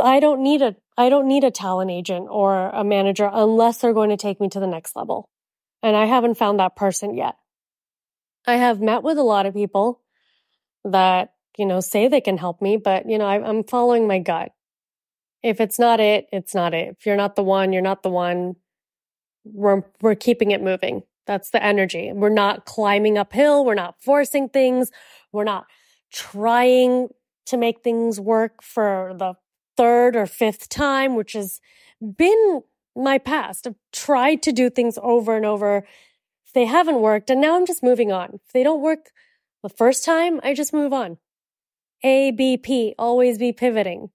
I 0.00 0.20
don't 0.20 0.42
need 0.42 0.62
a 0.62 0.76
I 0.96 1.08
don't 1.08 1.26
need 1.26 1.44
a 1.44 1.50
talent 1.50 1.90
agent 1.90 2.28
or 2.30 2.68
a 2.68 2.84
manager 2.84 3.28
unless 3.32 3.78
they're 3.78 3.94
going 3.94 4.10
to 4.10 4.16
take 4.16 4.40
me 4.40 4.48
to 4.50 4.60
the 4.60 4.66
next 4.66 4.94
level. 4.94 5.28
And 5.82 5.96
I 5.96 6.04
haven't 6.04 6.34
found 6.36 6.60
that 6.60 6.76
person 6.76 7.16
yet. 7.16 7.36
I 8.46 8.56
have 8.56 8.80
met 8.80 9.02
with 9.02 9.18
a 9.18 9.22
lot 9.22 9.46
of 9.46 9.54
people 9.54 10.02
that, 10.84 11.32
you 11.56 11.66
know, 11.66 11.80
say 11.80 12.06
they 12.06 12.20
can 12.20 12.38
help 12.38 12.60
me, 12.60 12.76
but 12.76 13.08
you 13.08 13.18
know, 13.18 13.26
I, 13.26 13.42
I'm 13.42 13.64
following 13.64 14.06
my 14.06 14.18
gut. 14.18 14.52
If 15.42 15.60
it's 15.60 15.78
not 15.78 16.00
it, 16.00 16.26
it's 16.32 16.54
not 16.54 16.74
it. 16.74 16.96
If 16.98 17.06
you're 17.06 17.16
not 17.16 17.34
the 17.34 17.42
one, 17.42 17.72
you're 17.72 17.82
not 17.82 18.02
the 18.02 18.10
one. 18.10 18.56
We're 19.44 19.82
we're 20.02 20.14
keeping 20.14 20.50
it 20.50 20.62
moving. 20.62 21.02
That's 21.26 21.50
the 21.50 21.62
energy. 21.64 22.12
We're 22.12 22.28
not 22.28 22.66
climbing 22.66 23.16
uphill, 23.16 23.64
we're 23.64 23.74
not 23.74 24.02
forcing 24.02 24.48
things, 24.48 24.90
we're 25.32 25.44
not 25.44 25.66
trying 26.12 27.08
to 27.50 27.56
make 27.56 27.82
things 27.82 28.18
work 28.20 28.62
for 28.62 29.14
the 29.16 29.34
third 29.76 30.16
or 30.16 30.26
fifth 30.26 30.68
time, 30.68 31.14
which 31.14 31.32
has 31.34 31.60
been 32.00 32.62
my 32.96 33.18
past. 33.18 33.66
I've 33.66 33.74
tried 33.92 34.42
to 34.42 34.52
do 34.52 34.70
things 34.70 34.98
over 35.02 35.36
and 35.36 35.44
over. 35.44 35.86
They 36.54 36.64
haven't 36.64 37.00
worked, 37.00 37.30
and 37.30 37.40
now 37.40 37.56
I'm 37.56 37.66
just 37.66 37.82
moving 37.82 38.10
on. 38.10 38.30
If 38.34 38.52
they 38.52 38.62
don't 38.62 38.82
work 38.82 39.10
the 39.62 39.68
first 39.68 40.04
time, 40.04 40.40
I 40.42 40.54
just 40.54 40.72
move 40.72 40.92
on. 40.92 41.18
A, 42.02 42.30
B, 42.30 42.56
P, 42.56 42.94
always 42.98 43.36
be 43.38 43.52
pivoting. 43.52 44.10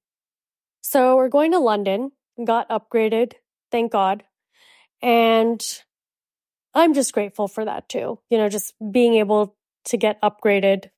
So 0.82 1.16
we're 1.16 1.30
going 1.30 1.52
to 1.52 1.60
London, 1.60 2.12
got 2.44 2.70
upgraded, 2.70 3.34
thank 3.72 3.92
God. 3.92 4.24
And 5.02 5.64
I'm 6.74 6.94
just 6.94 7.14
grateful 7.14 7.48
for 7.48 7.66
that 7.66 7.90
too. 7.90 8.20
You 8.30 8.38
know, 8.38 8.50
just 8.50 8.74
being 8.92 9.16
able 9.16 9.56
to 9.86 9.98
get 9.98 10.22
upgraded 10.22 10.90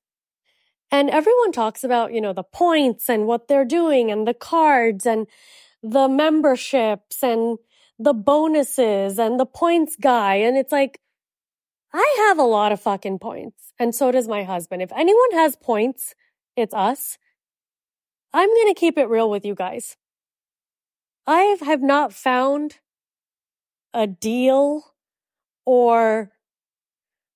and 0.90 1.10
everyone 1.10 1.52
talks 1.52 1.84
about, 1.84 2.12
you 2.12 2.20
know, 2.20 2.32
the 2.32 2.42
points 2.42 3.08
and 3.08 3.26
what 3.26 3.48
they're 3.48 3.64
doing 3.64 4.10
and 4.10 4.26
the 4.26 4.34
cards 4.34 5.04
and 5.04 5.26
the 5.82 6.08
memberships 6.08 7.22
and 7.22 7.58
the 7.98 8.14
bonuses 8.14 9.18
and 9.18 9.38
the 9.38 9.46
points 9.46 9.96
guy. 10.00 10.36
And 10.36 10.56
it's 10.56 10.72
like, 10.72 11.00
I 11.92 12.26
have 12.28 12.38
a 12.38 12.42
lot 12.42 12.72
of 12.72 12.80
fucking 12.80 13.18
points. 13.18 13.72
And 13.78 13.94
so 13.94 14.10
does 14.10 14.28
my 14.28 14.44
husband. 14.44 14.82
If 14.82 14.92
anyone 14.92 15.32
has 15.32 15.56
points, 15.56 16.14
it's 16.56 16.74
us. 16.74 17.18
I'm 18.32 18.48
going 18.48 18.74
to 18.74 18.78
keep 18.78 18.98
it 18.98 19.08
real 19.08 19.30
with 19.30 19.44
you 19.44 19.54
guys. 19.54 19.96
I 21.26 21.56
have 21.60 21.82
not 21.82 22.12
found 22.12 22.78
a 23.92 24.06
deal 24.06 24.94
or 25.64 26.30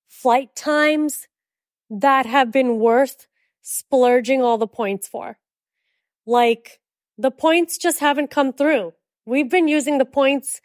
flight 0.08 0.54
times 0.54 1.28
that 1.90 2.24
have 2.26 2.50
been 2.50 2.78
worth 2.78 3.26
splurging 3.62 4.42
all 4.42 4.58
the 4.58 4.66
points 4.66 5.08
for. 5.08 5.38
Like 6.26 6.80
the 7.16 7.30
points 7.30 7.78
just 7.78 8.00
haven't 8.00 8.30
come 8.30 8.52
through. 8.52 8.92
We've 9.24 9.50
been 9.50 9.68
using 9.68 9.98
the 9.98 10.04
points 10.04 10.60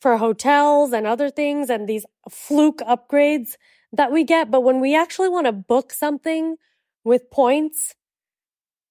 for 0.00 0.16
hotels 0.16 0.92
and 0.92 1.06
other 1.06 1.30
things 1.30 1.70
and 1.70 1.88
these 1.88 2.06
fluke 2.30 2.78
upgrades 2.78 3.56
that 3.92 4.12
we 4.12 4.24
get. 4.24 4.50
But 4.50 4.62
when 4.62 4.80
we 4.80 4.96
actually 4.96 5.28
want 5.28 5.46
to 5.46 5.52
book 5.52 5.92
something 5.92 6.56
with 7.04 7.30
points, 7.30 7.94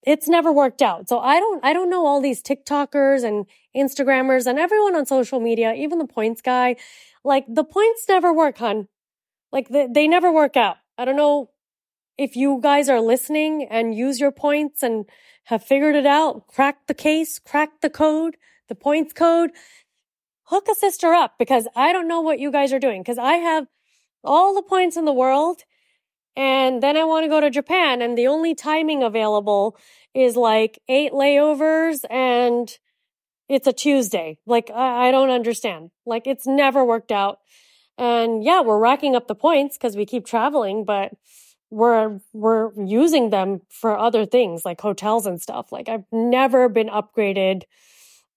it's 0.03 0.27
never 0.27 0.51
worked 0.51 0.81
out. 0.81 1.09
So 1.09 1.19
I 1.19 1.39
don't, 1.39 1.63
I 1.65 1.73
don't 1.73 1.89
know 1.89 2.05
all 2.05 2.21
these 2.21 2.41
TikTokers 2.41 3.23
and 3.23 3.45
Instagrammers 3.75 4.45
and 4.45 4.59
everyone 4.59 4.95
on 4.95 5.05
social 5.05 5.39
media, 5.39 5.73
even 5.73 5.97
the 5.97 6.05
points 6.05 6.41
guy. 6.41 6.75
Like 7.23 7.45
the 7.47 7.63
points 7.63 8.05
never 8.07 8.31
work, 8.31 8.57
hun. 8.57 8.87
Like 9.51 9.69
they, 9.69 9.87
they 9.87 10.07
never 10.07 10.31
work 10.31 10.55
out. 10.55 10.77
I 10.97 11.05
don't 11.05 11.17
know 11.17 11.49
if 12.17 12.35
you 12.35 12.59
guys 12.61 12.89
are 12.89 13.01
listening 13.01 13.67
and 13.69 13.95
use 13.95 14.19
your 14.19 14.31
points 14.31 14.83
and 14.83 15.05
have 15.45 15.63
figured 15.63 15.95
it 15.95 16.05
out, 16.05 16.47
cracked 16.47 16.87
the 16.87 16.93
case, 16.93 17.39
cracked 17.39 17.81
the 17.81 17.89
code, 17.89 18.37
the 18.67 18.75
points 18.75 19.13
code, 19.13 19.51
hook 20.43 20.67
a 20.69 20.75
sister 20.75 21.13
up 21.13 21.35
because 21.37 21.67
I 21.75 21.93
don't 21.93 22.07
know 22.07 22.21
what 22.21 22.39
you 22.39 22.51
guys 22.51 22.73
are 22.73 22.79
doing 22.79 23.01
because 23.01 23.17
I 23.17 23.33
have 23.33 23.67
all 24.23 24.55
the 24.55 24.63
points 24.63 24.97
in 24.97 25.05
the 25.05 25.13
world 25.13 25.63
and 26.35 26.83
then 26.83 26.97
I 26.97 27.03
want 27.03 27.23
to 27.23 27.29
go 27.29 27.39
to 27.39 27.49
Japan 27.49 28.01
and 28.01 28.17
the 28.17 28.27
only 28.27 28.55
timing 28.55 29.03
available 29.03 29.77
is 30.13 30.35
like 30.35 30.79
eight 30.87 31.11
layovers 31.11 31.99
and 32.09 32.77
it's 33.49 33.67
a 33.67 33.73
Tuesday. 33.73 34.39
Like, 34.45 34.69
I, 34.69 35.07
I 35.07 35.11
don't 35.11 35.29
understand. 35.29 35.91
Like, 36.05 36.27
it's 36.27 36.45
never 36.45 36.83
worked 36.83 37.11
out. 37.11 37.39
And 37.97 38.43
yeah, 38.43 38.61
we're 38.61 38.77
racking 38.77 39.15
up 39.15 39.27
the 39.27 39.35
points 39.35 39.77
because 39.77 39.95
we 39.95 40.05
keep 40.05 40.25
traveling, 40.25 40.83
but 40.85 41.13
we're, 41.69 42.19
we're 42.33 42.71
using 42.83 43.29
them 43.29 43.61
for 43.69 43.97
other 43.97 44.25
things 44.25 44.63
like 44.65 44.81
hotels 44.81 45.25
and 45.25 45.41
stuff. 45.41 45.71
Like, 45.71 45.89
I've 45.89 46.05
never 46.11 46.69
been 46.69 46.87
upgraded 46.89 47.63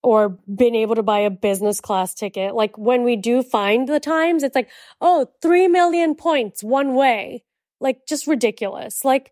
or 0.03 0.37
been 0.53 0.75
able 0.75 0.95
to 0.95 1.03
buy 1.03 1.19
a 1.19 1.29
business 1.29 1.79
class 1.79 2.13
ticket. 2.13 2.55
Like, 2.55 2.77
when 2.77 3.03
we 3.03 3.15
do 3.15 3.43
find 3.43 3.87
the 3.87 3.99
times, 3.99 4.43
it's 4.43 4.55
like, 4.55 4.69
oh, 4.99 5.27
three 5.41 5.67
million 5.67 6.15
points 6.15 6.63
one 6.63 6.95
way. 6.95 7.43
Like 7.79 8.05
just 8.07 8.27
ridiculous. 8.27 9.03
Like 9.03 9.31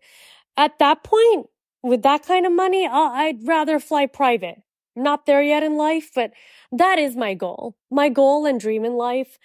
at 0.56 0.78
that 0.80 1.04
point, 1.04 1.46
with 1.84 2.02
that 2.02 2.26
kind 2.26 2.46
of 2.46 2.52
money, 2.52 2.86
I'd 2.86 3.46
rather 3.46 3.78
fly 3.78 4.06
private. 4.06 4.62
not 4.96 5.26
there 5.26 5.42
yet 5.42 5.62
in 5.62 5.76
life, 5.76 6.10
but 6.14 6.32
that 6.72 6.98
is 6.98 7.16
my 7.16 7.34
goal. 7.34 7.76
My 7.90 8.08
goal 8.08 8.46
and 8.46 8.60
dream 8.60 8.84
in 8.84 8.94
life 8.94 9.38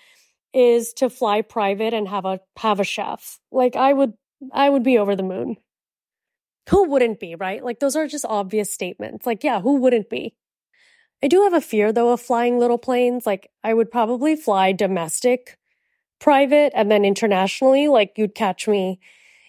is 0.54 0.94
to 0.94 1.10
fly 1.10 1.42
private 1.42 1.94
and 1.94 2.08
have 2.08 2.26
a 2.26 2.40
have 2.58 2.80
a 2.80 2.84
chef. 2.84 3.40
Like 3.52 3.76
I 3.76 3.94
would 3.94 4.14
I 4.54 4.70
would 4.70 4.84
be 4.84 4.98
over 4.98 5.16
the 5.16 5.24
moon. 5.24 5.58
Who 6.70 6.90
wouldn't 6.90 7.20
be, 7.20 7.36
right? 7.36 7.64
Like 7.64 7.80
those 7.80 7.96
are 7.96 8.08
just 8.08 8.26
obvious 8.28 8.72
statements. 8.72 9.26
Like 9.26 9.44
yeah, 9.44 9.62
who 9.62 9.76
wouldn't 9.78 10.10
be? 10.10 10.36
I 11.24 11.28
do 11.28 11.44
have 11.44 11.54
a 11.54 11.62
fear 11.62 11.92
though 11.92 12.12
of 12.12 12.22
flying 12.22 12.60
little 12.60 12.78
planes. 12.78 13.26
Like 13.26 13.52
I 13.64 13.74
would 13.74 13.92
probably 13.92 14.36
fly 14.36 14.72
domestic 14.72 15.58
private 16.20 16.72
and 16.76 16.90
then 16.92 17.06
internationally, 17.06 17.88
like 17.88 18.14
you'd 18.18 18.36
catch 18.36 18.68
me, 18.68 19.00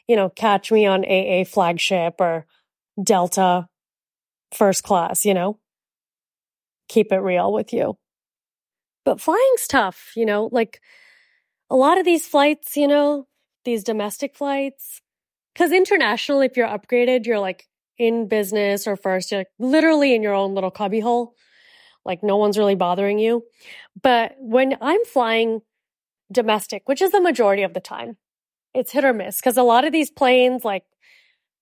you 0.07 0.17
know, 0.17 0.29
catch 0.29 0.71
me 0.71 0.87
on 0.87 1.05
AA 1.05 1.45
flagship 1.45 2.15
or 2.19 2.47
Delta 3.03 3.69
first 4.53 4.83
class, 4.83 5.25
you 5.25 5.35
know, 5.35 5.59
keep 6.89 7.13
it 7.13 7.19
real 7.19 7.53
with 7.53 7.73
you. 7.73 7.97
But 9.05 9.21
flying's 9.21 9.67
tough, 9.69 10.13
you 10.17 10.27
know, 10.27 10.49
like 10.53 10.81
a 11.71 11.77
lot 11.77 11.99
of 11.99 12.05
these 12.05 12.27
flights, 12.27 12.77
you 12.77 12.89
know, 12.89 13.27
these 13.67 13.85
domestic 13.85 14.35
flights, 14.35 15.03
because 15.53 15.73
international, 15.73 16.41
if 16.41 16.57
you're 16.57 16.67
upgraded, 16.67 17.27
you're 17.27 17.39
like 17.39 17.69
in 17.99 18.29
business 18.29 18.87
or 18.87 18.97
first, 18.97 19.31
you're 19.31 19.41
like 19.41 19.49
literally 19.59 20.15
in 20.15 20.23
your 20.23 20.33
own 20.33 20.55
little 20.55 20.71
cubbyhole. 20.71 21.35
Like 22.07 22.23
no 22.23 22.39
one's 22.39 22.57
really 22.57 22.77
bothering 22.77 23.19
you. 23.19 23.43
But 24.03 24.37
when 24.39 24.79
I'm 24.81 25.05
flying 25.05 25.61
domestic, 26.33 26.83
which 26.87 27.03
is 27.03 27.13
the 27.13 27.21
majority 27.21 27.63
of 27.63 27.75
the 27.75 27.81
time. 27.81 28.17
It's 28.75 28.93
hit 28.93 29.05
or 29.05 29.13
miss 29.13 29.37
because 29.37 29.57
a 29.57 29.63
lot 29.63 29.85
of 29.85 29.93
these 29.93 30.11
planes, 30.11 30.65
like, 30.65 30.85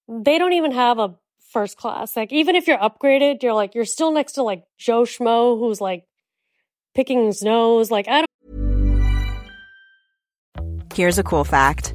they 0.09 0.39
don't 0.39 0.53
even 0.53 0.73
have 0.73 0.99
a 0.99 1.15
first 1.51 1.77
class. 1.77 2.17
Like, 2.17 2.33
even 2.33 2.57
if 2.57 2.67
you're 2.67 2.79
upgraded, 2.79 3.43
you're 3.43 3.55
like, 3.55 3.75
you're 3.75 3.85
still 3.85 4.13
next 4.13 4.33
to 4.33 4.43
like 4.43 4.65
Joe 4.79 5.03
Schmo 5.03 5.59
who's 5.59 5.81
like 5.81 6.05
picking 6.95 7.27
his 7.27 7.43
nose. 7.43 7.91
Like, 7.91 8.09
I 8.09 8.19
don't. 8.19 8.29
Here's 10.95 11.19
a 11.19 11.25
cool 11.25 11.45
fact 11.45 11.95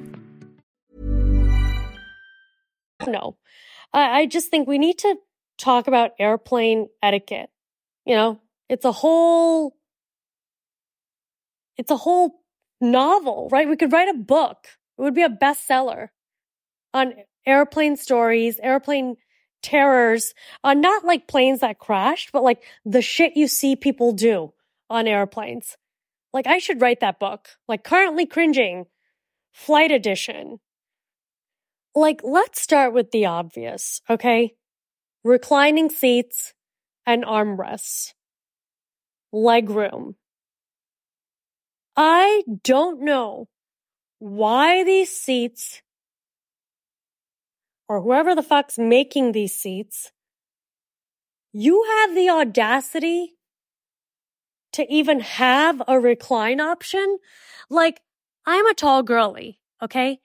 No. 3.07 3.37
I, 3.93 4.21
I 4.21 4.25
just 4.25 4.49
think 4.49 4.67
we 4.67 4.77
need 4.77 4.99
to 4.99 5.15
talk 5.57 5.87
about 5.87 6.11
airplane 6.19 6.87
etiquette. 7.01 7.49
You 8.05 8.15
know, 8.15 8.41
it's 8.69 8.85
a 8.85 8.91
whole 8.91 9.75
it's 11.77 11.91
a 11.91 11.97
whole 11.97 12.41
novel, 12.79 13.49
right? 13.51 13.67
We 13.67 13.77
could 13.77 13.91
write 13.91 14.09
a 14.09 14.17
book. 14.17 14.57
It 14.97 15.01
would 15.01 15.13
be 15.13 15.23
a 15.23 15.29
bestseller 15.29 16.09
on 16.93 17.13
airplane 17.45 17.95
stories, 17.95 18.59
airplane 18.61 19.15
terrors, 19.61 20.33
on 20.63 20.81
not 20.81 21.05
like 21.05 21.27
planes 21.27 21.59
that 21.61 21.79
crashed, 21.79 22.31
but 22.31 22.43
like 22.43 22.63
the 22.85 23.01
shit 23.01 23.37
you 23.37 23.47
see 23.47 23.75
people 23.75 24.11
do 24.11 24.53
on 24.89 25.07
airplanes. 25.07 25.77
Like 26.33 26.47
I 26.47 26.59
should 26.59 26.81
write 26.81 26.99
that 26.99 27.19
book. 27.19 27.49
Like 27.67 27.83
currently 27.83 28.25
cringing, 28.25 28.85
flight 29.51 29.91
edition. 29.91 30.59
Like 31.93 32.21
let's 32.23 32.61
start 32.61 32.93
with 32.93 33.11
the 33.11 33.25
obvious, 33.25 34.01
okay? 34.09 34.53
Reclining 35.23 35.89
seats 35.89 36.53
and 37.05 37.23
armrests. 37.23 38.13
Leg 39.33 39.69
room. 39.69 40.15
I 41.95 42.43
don't 42.63 43.01
know 43.01 43.47
why 44.19 44.83
these 44.83 45.09
seats 45.15 45.81
or 47.89 48.01
whoever 48.01 48.33
the 48.33 48.43
fuck's 48.43 48.77
making 48.77 49.33
these 49.33 49.53
seats, 49.53 50.11
you 51.53 51.83
have 51.83 52.15
the 52.15 52.29
audacity 52.29 53.35
to 54.73 54.91
even 54.91 55.19
have 55.19 55.81
a 55.87 55.99
recline 55.99 56.59
option. 56.59 57.17
Like, 57.69 58.01
I'm 58.45 58.65
a 58.67 58.73
tall 58.73 59.03
girly, 59.03 59.59
okay? 59.81 60.19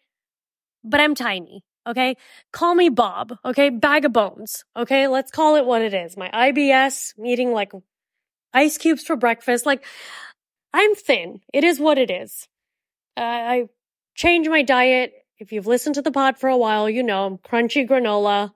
But 0.88 1.00
I'm 1.00 1.16
tiny, 1.16 1.64
okay? 1.84 2.16
Call 2.52 2.76
me 2.76 2.88
Bob, 2.88 3.36
okay? 3.44 3.70
Bag 3.70 4.04
of 4.04 4.12
bones, 4.12 4.64
okay? 4.76 5.08
Let's 5.08 5.32
call 5.32 5.56
it 5.56 5.66
what 5.66 5.82
it 5.82 5.92
is. 5.92 6.16
My 6.16 6.30
IBS, 6.30 7.14
eating 7.24 7.50
like 7.52 7.72
ice 8.54 8.78
cubes 8.78 9.02
for 9.02 9.16
breakfast. 9.16 9.66
Like, 9.66 9.84
I'm 10.72 10.94
thin. 10.94 11.40
It 11.52 11.64
is 11.64 11.80
what 11.80 11.98
it 11.98 12.08
is. 12.08 12.46
Uh, 13.16 13.20
I 13.20 13.64
change 14.14 14.48
my 14.48 14.62
diet. 14.62 15.12
If 15.38 15.50
you've 15.50 15.66
listened 15.66 15.96
to 15.96 16.02
the 16.02 16.12
pod 16.12 16.38
for 16.38 16.48
a 16.48 16.56
while, 16.56 16.88
you 16.88 17.02
know 17.02 17.26
I'm 17.26 17.38
crunchy 17.38 17.86
granola, 17.86 18.52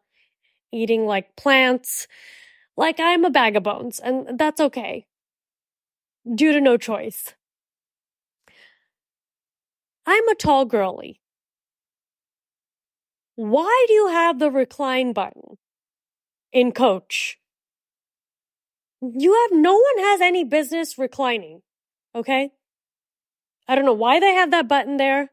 eating 0.73 1.05
like 1.05 1.35
plants. 1.37 2.07
Like 2.77 3.01
I'm 3.01 3.25
a 3.25 3.31
bag 3.31 3.57
of 3.57 3.65
bones, 3.65 3.99
and 3.99 4.39
that's 4.39 4.61
okay. 4.61 5.07
Due 6.33 6.53
to 6.53 6.61
no 6.61 6.77
choice. 6.77 7.35
I'm 10.07 10.29
a 10.29 10.35
tall 10.37 10.65
girly. 10.65 11.21
Why 13.41 13.87
do 13.89 13.95
you 13.95 14.09
have 14.09 14.39
the 14.39 14.51
recline 14.51 15.15
button 15.15 15.57
in 16.53 16.73
coach? 16.73 17.39
You 19.01 19.33
have 19.33 19.59
no 19.59 19.73
one 19.73 20.05
has 20.05 20.21
any 20.21 20.45
business 20.45 20.99
reclining. 20.99 21.63
Okay. 22.15 22.51
I 23.67 23.75
don't 23.75 23.87
know 23.87 23.95
why 23.95 24.21
they 24.21 24.35
have 24.35 24.51
that 24.51 24.69
button 24.69 24.99
there. 24.99 25.31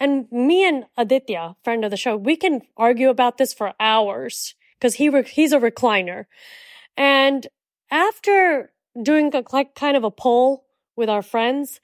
And 0.00 0.26
me 0.32 0.66
and 0.66 0.84
Aditya, 0.96 1.56
friend 1.62 1.84
of 1.84 1.90
the 1.90 1.98
show, 1.98 2.16
we 2.16 2.34
can 2.34 2.62
argue 2.78 3.10
about 3.10 3.36
this 3.36 3.52
for 3.52 3.74
hours. 3.78 4.54
because 4.78 4.94
he 4.94 5.10
re- 5.10 5.22
he's 5.24 5.52
a 5.52 5.60
recliner. 5.60 6.24
And 6.96 7.46
after 7.90 8.72
doing 9.02 9.34
a, 9.34 9.42
like 9.52 9.74
kind 9.74 9.98
of 9.98 10.04
a 10.04 10.10
poll 10.10 10.64
with 10.96 11.10
our 11.10 11.22
friends, 11.22 11.78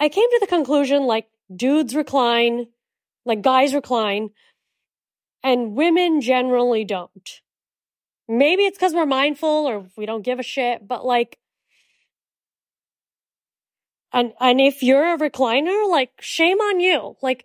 I 0.00 0.08
came 0.08 0.30
to 0.30 0.38
the 0.40 0.46
conclusion 0.46 1.02
like 1.02 1.26
dudes 1.54 1.94
recline, 1.94 2.68
like 3.28 3.42
guys 3.42 3.74
recline, 3.74 4.30
and 5.44 5.74
women 5.74 6.20
generally 6.20 6.84
don't. 6.84 7.40
Maybe 8.26 8.64
it's 8.64 8.76
because 8.76 8.92
we're 8.92 9.06
mindful 9.06 9.48
or 9.48 9.86
we 9.96 10.04
don't 10.04 10.24
give 10.24 10.38
a 10.38 10.42
shit, 10.42 10.86
but 10.86 11.04
like, 11.06 11.38
and, 14.12 14.32
and 14.40 14.60
if 14.60 14.82
you're 14.82 15.14
a 15.14 15.18
recliner, 15.18 15.88
like, 15.88 16.10
shame 16.20 16.58
on 16.58 16.80
you. 16.80 17.16
Like, 17.22 17.44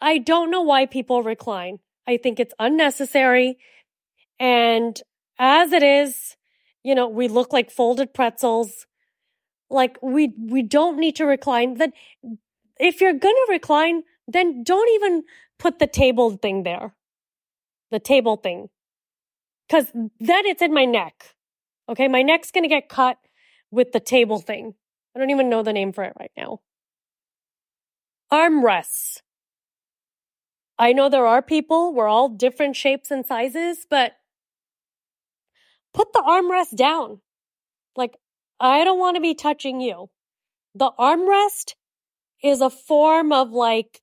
I 0.00 0.18
don't 0.18 0.50
know 0.50 0.62
why 0.62 0.86
people 0.86 1.22
recline. 1.22 1.78
I 2.06 2.16
think 2.16 2.40
it's 2.40 2.54
unnecessary. 2.58 3.58
And 4.38 5.00
as 5.38 5.72
it 5.72 5.82
is, 5.82 6.36
you 6.82 6.94
know, 6.94 7.08
we 7.08 7.28
look 7.28 7.52
like 7.52 7.70
folded 7.70 8.14
pretzels. 8.14 8.86
Like 9.68 9.98
we, 10.02 10.32
we 10.38 10.62
don't 10.62 10.98
need 10.98 11.16
to 11.16 11.26
recline. 11.26 11.74
Then 11.74 11.92
if 12.78 13.00
you're 13.00 13.12
going 13.12 13.34
to 13.46 13.52
recline, 13.52 14.02
then 14.32 14.62
don't 14.64 14.88
even 14.90 15.24
put 15.58 15.78
the 15.78 15.86
table 15.86 16.36
thing 16.36 16.62
there. 16.62 16.94
The 17.90 18.00
table 18.00 18.36
thing. 18.36 18.68
Cause 19.70 19.86
then 19.92 20.46
it's 20.46 20.62
in 20.62 20.72
my 20.72 20.84
neck. 20.84 21.34
Okay. 21.88 22.08
My 22.08 22.22
neck's 22.22 22.50
going 22.50 22.64
to 22.64 22.68
get 22.68 22.88
cut 22.88 23.18
with 23.70 23.92
the 23.92 24.00
table 24.00 24.38
thing. 24.38 24.74
I 25.14 25.18
don't 25.18 25.30
even 25.30 25.48
know 25.48 25.62
the 25.62 25.72
name 25.72 25.92
for 25.92 26.04
it 26.04 26.14
right 26.18 26.32
now. 26.36 26.60
Armrests. 28.32 29.22
I 30.78 30.92
know 30.92 31.08
there 31.08 31.26
are 31.26 31.42
people, 31.42 31.92
we're 31.92 32.08
all 32.08 32.30
different 32.30 32.74
shapes 32.74 33.10
and 33.10 33.26
sizes, 33.26 33.86
but 33.90 34.12
put 35.92 36.12
the 36.12 36.22
armrest 36.26 36.74
down. 36.76 37.20
Like, 37.96 38.16
I 38.58 38.84
don't 38.84 38.98
want 38.98 39.16
to 39.16 39.20
be 39.20 39.34
touching 39.34 39.80
you. 39.80 40.08
The 40.74 40.90
armrest 40.98 41.74
is 42.42 42.60
a 42.60 42.70
form 42.70 43.32
of 43.32 43.50
like, 43.50 44.00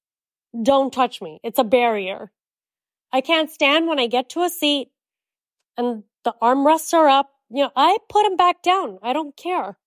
don't 0.61 0.93
touch 0.93 1.21
me. 1.21 1.39
It's 1.43 1.59
a 1.59 1.63
barrier. 1.63 2.31
I 3.11 3.21
can't 3.21 3.49
stand 3.49 3.87
when 3.87 3.99
I 3.99 4.07
get 4.07 4.29
to 4.31 4.43
a 4.43 4.49
seat 4.49 4.89
and 5.77 6.03
the 6.23 6.35
armrests 6.41 6.93
are 6.93 7.07
up. 7.07 7.31
You 7.49 7.63
know, 7.63 7.71
I 7.75 7.97
put 8.09 8.23
them 8.23 8.35
back 8.35 8.61
down. 8.61 8.99
I 9.01 9.13
don't 9.13 9.35
care. 9.35 9.77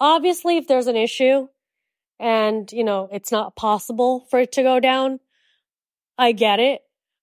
Obviously, 0.00 0.56
if 0.56 0.66
there's 0.66 0.86
an 0.86 0.96
issue 0.96 1.48
and, 2.18 2.70
you 2.72 2.84
know, 2.84 3.08
it's 3.12 3.32
not 3.32 3.56
possible 3.56 4.26
for 4.30 4.40
it 4.40 4.52
to 4.52 4.62
go 4.62 4.80
down, 4.80 5.20
I 6.16 6.32
get 6.32 6.60
it. 6.60 6.82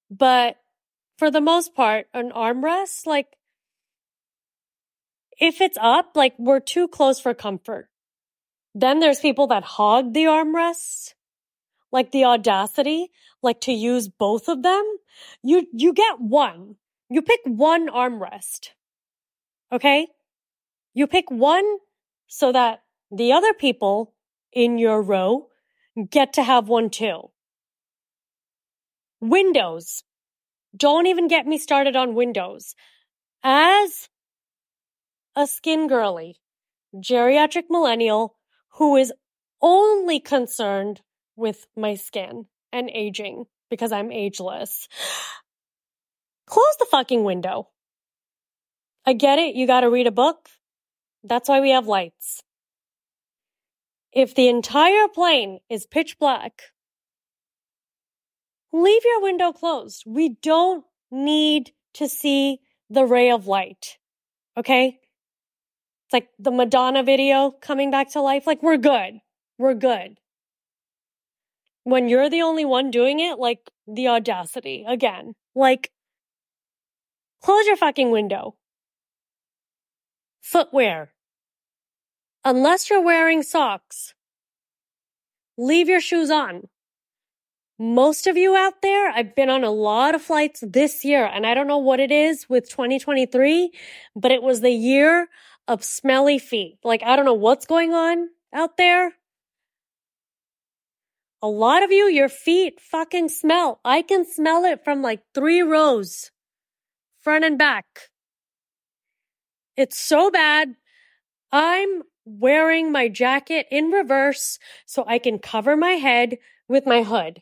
But 0.09 0.57
for 1.17 1.31
the 1.31 1.41
most 1.41 1.73
part, 1.73 2.07
an 2.13 2.31
armrest, 2.31 3.05
like, 3.05 3.37
if 5.39 5.61
it's 5.61 5.77
up, 5.81 6.11
like, 6.15 6.35
we're 6.37 6.59
too 6.59 6.87
close 6.87 7.19
for 7.19 7.33
comfort. 7.33 7.89
Then 8.75 8.99
there's 8.99 9.19
people 9.19 9.47
that 9.47 9.63
hog 9.63 10.13
the 10.13 10.25
armrests, 10.25 11.13
like 11.91 12.11
the 12.11 12.25
audacity, 12.25 13.11
like 13.41 13.61
to 13.61 13.71
use 13.71 14.07
both 14.07 14.47
of 14.47 14.63
them. 14.63 14.83
You, 15.43 15.67
you 15.73 15.93
get 15.93 16.19
one. 16.19 16.75
You 17.09 17.21
pick 17.21 17.41
one 17.45 17.89
armrest. 17.89 18.69
Okay? 19.71 20.07
You 20.93 21.07
pick 21.07 21.29
one 21.29 21.77
so 22.27 22.51
that 22.51 22.83
the 23.11 23.33
other 23.33 23.53
people 23.53 24.13
in 24.53 24.77
your 24.77 25.01
row 25.01 25.47
get 26.09 26.33
to 26.33 26.43
have 26.43 26.67
one 26.67 26.89
too. 26.89 27.31
Windows. 29.19 30.03
Don't 30.75 31.07
even 31.07 31.27
get 31.27 31.45
me 31.45 31.57
started 31.57 31.95
on 31.95 32.15
Windows. 32.15 32.75
As 33.43 34.09
a 35.35 35.47
skin 35.47 35.87
girly, 35.87 36.37
geriatric 36.95 37.63
millennial 37.69 38.35
who 38.75 38.95
is 38.95 39.13
only 39.61 40.19
concerned 40.19 41.01
with 41.35 41.67
my 41.75 41.95
skin 41.95 42.45
and 42.71 42.89
aging 42.93 43.45
because 43.69 43.91
I'm 43.91 44.11
ageless, 44.11 44.87
close 46.45 46.75
the 46.79 46.87
fucking 46.89 47.23
window. 47.23 47.69
I 49.05 49.13
get 49.13 49.39
it. 49.39 49.55
You 49.55 49.65
got 49.65 49.81
to 49.81 49.89
read 49.89 50.07
a 50.07 50.11
book. 50.11 50.49
That's 51.23 51.49
why 51.49 51.59
we 51.61 51.71
have 51.71 51.87
lights. 51.87 52.43
If 54.11 54.35
the 54.35 54.49
entire 54.49 55.07
plane 55.07 55.59
is 55.69 55.85
pitch 55.85 56.19
black, 56.19 56.61
leave 58.73 59.01
your 59.05 59.21
window 59.21 59.51
closed. 59.51 60.03
We 60.05 60.37
don't 60.41 60.83
need 61.09 61.71
to 61.93 62.07
see 62.07 62.59
the 62.89 63.05
ray 63.05 63.31
of 63.31 63.47
light. 63.47 63.97
Okay? 64.57 64.99
It's 66.05 66.13
like 66.13 66.29
the 66.37 66.51
Madonna 66.51 67.03
video 67.03 67.51
coming 67.51 67.89
back 67.89 68.11
to 68.11 68.21
life. 68.21 68.45
Like, 68.45 68.61
we're 68.61 68.77
good. 68.77 69.19
We're 69.57 69.73
good. 69.73 70.17
When 71.83 72.09
you're 72.09 72.29
the 72.29 72.41
only 72.41 72.65
one 72.65 72.91
doing 72.91 73.19
it, 73.19 73.39
like 73.39 73.71
the 73.87 74.07
audacity 74.07 74.85
again. 74.87 75.33
Like, 75.55 75.91
close 77.41 77.65
your 77.65 77.77
fucking 77.77 78.11
window. 78.11 78.55
Footwear. 80.41 81.13
Unless 82.43 82.89
you're 82.89 83.03
wearing 83.03 83.43
socks, 83.43 84.13
leave 85.57 85.87
your 85.87 86.01
shoes 86.01 86.31
on 86.31 86.69
most 87.81 88.27
of 88.27 88.37
you 88.37 88.55
out 88.55 88.83
there, 88.83 89.09
I've 89.09 89.33
been 89.33 89.49
on 89.49 89.63
a 89.63 89.71
lot 89.71 90.13
of 90.13 90.21
flights 90.21 90.63
this 90.65 91.03
year 91.03 91.25
and 91.25 91.47
I 91.47 91.55
don't 91.55 91.67
know 91.67 91.79
what 91.79 91.99
it 91.99 92.11
is 92.11 92.47
with 92.47 92.69
2023, 92.69 93.71
but 94.15 94.31
it 94.31 94.43
was 94.43 94.61
the 94.61 94.69
year 94.69 95.29
of 95.67 95.83
smelly 95.83 96.37
feet. 96.37 96.77
Like, 96.83 97.01
I 97.01 97.15
don't 97.15 97.25
know 97.25 97.33
what's 97.33 97.65
going 97.65 97.91
on 97.91 98.29
out 98.53 98.77
there. 98.77 99.13
A 101.41 101.47
lot 101.47 101.83
of 101.83 101.91
you, 101.91 102.05
your 102.07 102.29
feet 102.29 102.79
fucking 102.79 103.29
smell. 103.29 103.79
I 103.83 104.01
can 104.01 104.25
smell 104.25 104.63
it 104.65 104.83
from 104.83 105.01
like 105.01 105.23
three 105.33 105.61
rows, 105.61 106.31
front 107.19 107.45
and 107.45 107.57
back. 107.57 107.85
It's 109.75 109.99
so 109.99 110.29
bad. 110.29 110.75
I'm 111.51 112.03
wearing 112.25 112.91
my 112.91 113.07
jacket 113.07 113.65
in 113.71 113.89
reverse 113.89 114.59
so 114.85 115.03
I 115.07 115.17
can 115.17 115.39
cover 115.39 115.75
my 115.75 115.93
head 115.93 116.37
with 116.67 116.85
my 116.85 117.03
hood 117.03 117.41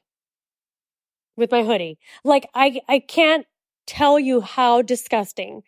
with 1.39 1.51
my 1.51 1.63
hoodie. 1.63 1.97
Like 2.23 2.47
I, 2.53 2.81
I 2.87 2.99
can't 2.99 3.47
tell 3.87 4.19
you 4.19 4.41
how 4.41 4.83
disgusting 4.83 5.63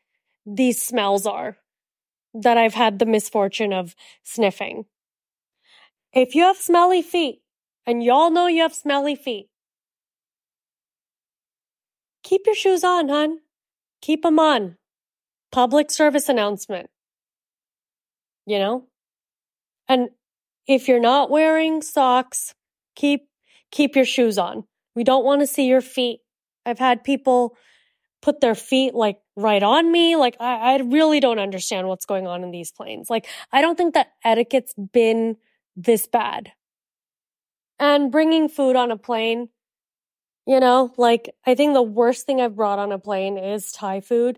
these 0.45 0.79
smells 0.79 1.25
are 1.25 1.57
that 2.35 2.57
I've 2.57 2.75
had 2.75 2.99
the 2.99 3.05
misfortune 3.05 3.73
of 3.73 3.95
sniffing. 4.23 4.85
If 6.13 6.35
you 6.35 6.43
have 6.43 6.57
smelly 6.57 7.01
feet 7.01 7.41
and 7.85 8.03
y'all 8.03 8.29
know 8.29 8.47
you 8.47 8.61
have 8.61 8.73
smelly 8.73 9.15
feet, 9.15 9.47
keep 12.23 12.41
your 12.45 12.55
shoes 12.55 12.83
on, 12.83 13.09
hon. 13.09 13.39
Keep 14.01 14.23
them 14.23 14.39
on. 14.39 14.77
Public 15.51 15.91
service 15.91 16.29
announcement. 16.29 16.89
You 18.45 18.59
know? 18.59 18.87
And 19.87 20.09
if 20.67 20.87
you're 20.87 20.99
not 20.99 21.29
wearing 21.29 21.81
socks, 21.81 22.55
keep, 22.95 23.27
keep 23.71 23.95
your 23.95 24.05
shoes 24.05 24.37
on. 24.37 24.63
We 24.95 25.03
don't 25.03 25.25
want 25.25 25.41
to 25.41 25.47
see 25.47 25.67
your 25.67 25.81
feet. 25.81 26.19
I've 26.65 26.79
had 26.79 27.03
people 27.03 27.55
put 28.21 28.39
their 28.39 28.55
feet 28.55 28.93
like 28.93 29.17
right 29.35 29.63
on 29.63 29.91
me. 29.91 30.15
Like 30.15 30.37
I, 30.39 30.73
I 30.73 30.77
really 30.77 31.19
don't 31.19 31.39
understand 31.39 31.87
what's 31.87 32.05
going 32.05 32.27
on 32.27 32.43
in 32.43 32.51
these 32.51 32.71
planes. 32.71 33.09
Like 33.09 33.27
I 33.51 33.61
don't 33.61 33.77
think 33.77 33.93
that 33.93 34.11
etiquette's 34.23 34.73
been 34.93 35.37
this 35.75 36.07
bad. 36.07 36.51
And 37.81 38.11
bringing 38.11 38.47
food 38.47 38.75
on 38.75 38.91
a 38.91 38.95
plane, 38.95 39.49
you 40.45 40.59
know, 40.59 40.93
like 40.97 41.33
I 41.47 41.55
think 41.55 41.73
the 41.73 41.81
worst 41.81 42.27
thing 42.27 42.39
I've 42.39 42.55
brought 42.55 42.77
on 42.77 42.91
a 42.91 42.99
plane 42.99 43.39
is 43.39 43.71
Thai 43.71 44.01
food. 44.01 44.37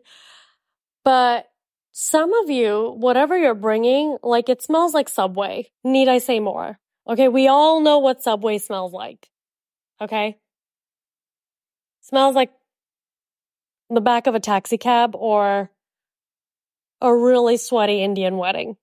But 1.04 1.48
some 1.92 2.34
of 2.34 2.50
you, 2.50 2.96
whatever 2.98 3.38
you're 3.38 3.54
bringing, 3.54 4.18
like 4.24 4.48
it 4.48 4.62
smells 4.62 4.94
like 4.94 5.10
Subway. 5.10 5.72
Need 5.84 6.08
I 6.08 6.20
say 6.20 6.40
more? 6.40 6.80
Okay. 7.06 7.28
We 7.28 7.50
all 7.50 7.82
know 7.82 8.00
what 8.00 8.24
Subway 8.24 8.60
smells 8.60 8.94
like. 8.94 9.28
Okay. 10.00 10.38
Smells 12.00 12.36
like 12.36 12.52
the 13.90 14.00
back 14.00 14.26
of 14.26 14.36
a 14.36 14.40
taxi 14.40 14.78
cab 14.78 15.16
or 15.16 15.70
a 17.02 17.14
really 17.14 17.58
sweaty 17.58 18.02
Indian 18.02 18.38
wedding. 18.38 18.78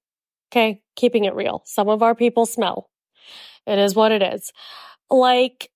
Okay. 0.52 0.82
Keeping 0.96 1.24
it 1.24 1.34
real. 1.34 1.62
Some 1.64 1.88
of 1.88 2.02
our 2.02 2.14
people 2.14 2.44
smell. 2.44 2.89
It 3.70 3.78
is 3.78 3.94
what 3.94 4.10
it 4.10 4.22
is. 4.22 4.52
Like, 5.08 5.70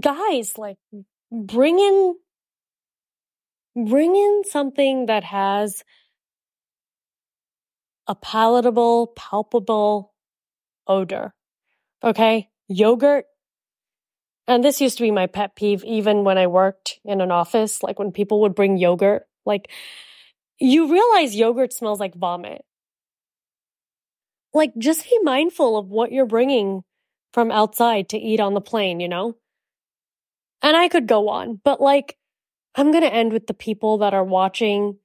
guys, 0.00 0.56
like, 0.56 0.78
bring 1.30 1.78
in, 1.78 2.14
bring 3.86 4.16
in 4.16 4.42
something 4.44 5.06
that 5.06 5.24
has 5.24 5.84
a 8.06 8.14
palatable, 8.14 9.08
palpable 9.08 10.14
odor. 10.86 11.34
Okay. 12.02 12.48
Yogurt 12.68 13.26
and 14.46 14.64
this 14.64 14.80
used 14.80 14.98
to 14.98 15.04
be 15.04 15.10
my 15.10 15.26
pet 15.26 15.54
peeve 15.54 15.84
even 15.84 16.24
when 16.24 16.38
I 16.38 16.48
worked 16.48 16.98
in 17.04 17.20
an 17.20 17.30
office, 17.30 17.84
like 17.84 17.98
when 18.00 18.10
people 18.10 18.40
would 18.40 18.54
bring 18.54 18.78
yogurt, 18.78 19.26
like 19.46 19.70
you 20.58 20.90
realize 20.90 21.36
yogurt 21.36 21.72
smells 21.72 22.00
like 22.00 22.16
vomit. 22.16 22.64
Like 24.52 24.72
just 24.78 25.04
be 25.04 25.18
mindful 25.22 25.76
of 25.76 25.88
what 25.88 26.12
you're 26.12 26.26
bringing 26.26 26.82
from 27.32 27.50
outside 27.50 28.08
to 28.10 28.18
eat 28.18 28.40
on 28.40 28.54
the 28.54 28.60
plane, 28.60 29.00
you 29.00 29.08
know? 29.08 29.36
And 30.62 30.76
I 30.76 30.88
could 30.88 31.06
go 31.06 31.28
on, 31.28 31.60
but 31.64 31.80
like 31.80 32.16
I'm 32.74 32.90
going 32.90 33.04
to 33.04 33.12
end 33.12 33.32
with 33.32 33.46
the 33.46 33.54
people 33.54 33.98
that 33.98 34.14
are 34.14 34.24
watching 34.24 34.98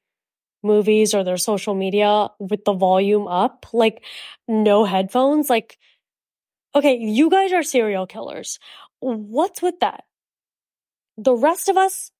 movies 0.64 1.14
or 1.14 1.24
their 1.24 1.38
social 1.38 1.76
media 1.76 2.30
with 2.40 2.66
the 2.66 2.74
volume 2.74 3.28
up, 3.28 3.68
like 3.74 4.04
no 4.48 4.86
headphones, 4.86 5.50
like 5.50 5.78
Okay, 6.76 6.98
you 6.98 7.30
guys 7.30 7.54
are 7.54 7.64
serial 7.64 8.06
killers. 8.06 8.60
What's 9.00 9.62
with 9.62 9.80
that? 9.80 10.04
The 11.18 11.34
rest 11.34 11.70
of 11.70 11.78
us, 11.78 12.12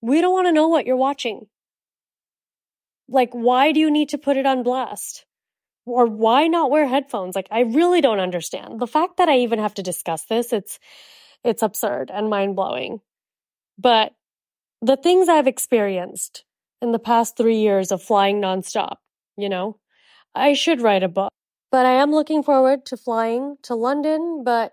we 0.00 0.22
don't 0.22 0.32
want 0.32 0.46
to 0.46 0.52
know 0.52 0.68
what 0.68 0.86
you're 0.86 0.96
watching. 0.96 1.48
Like, 3.08 3.32
why 3.32 3.72
do 3.72 3.80
you 3.80 3.90
need 3.90 4.08
to 4.10 4.18
put 4.18 4.38
it 4.38 4.46
on 4.46 4.62
blast? 4.62 5.26
Or 5.86 6.06
why 6.06 6.46
not 6.46 6.70
wear 6.70 6.86
headphones? 6.86 7.34
Like, 7.34 7.48
I 7.50 7.60
really 7.60 8.00
don't 8.00 8.20
understand. 8.20 8.80
The 8.80 8.86
fact 8.86 9.16
that 9.16 9.28
I 9.28 9.38
even 9.38 9.58
have 9.58 9.74
to 9.74 9.82
discuss 9.82 10.24
this, 10.24 10.52
it's, 10.52 10.78
it's 11.42 11.62
absurd 11.62 12.10
and 12.12 12.28
mind 12.28 12.56
blowing. 12.56 13.00
But 13.78 14.12
the 14.82 14.96
things 14.96 15.28
I've 15.28 15.46
experienced 15.46 16.44
in 16.82 16.92
the 16.92 16.98
past 16.98 17.36
three 17.36 17.58
years 17.58 17.92
of 17.92 18.02
flying 18.02 18.40
nonstop, 18.40 18.96
you 19.36 19.48
know, 19.48 19.78
I 20.34 20.52
should 20.52 20.80
write 20.80 21.02
a 21.02 21.08
book. 21.08 21.32
But 21.70 21.86
I 21.86 21.94
am 21.94 22.10
looking 22.10 22.42
forward 22.42 22.84
to 22.86 22.96
flying 22.96 23.56
to 23.62 23.74
London, 23.74 24.42
but 24.44 24.72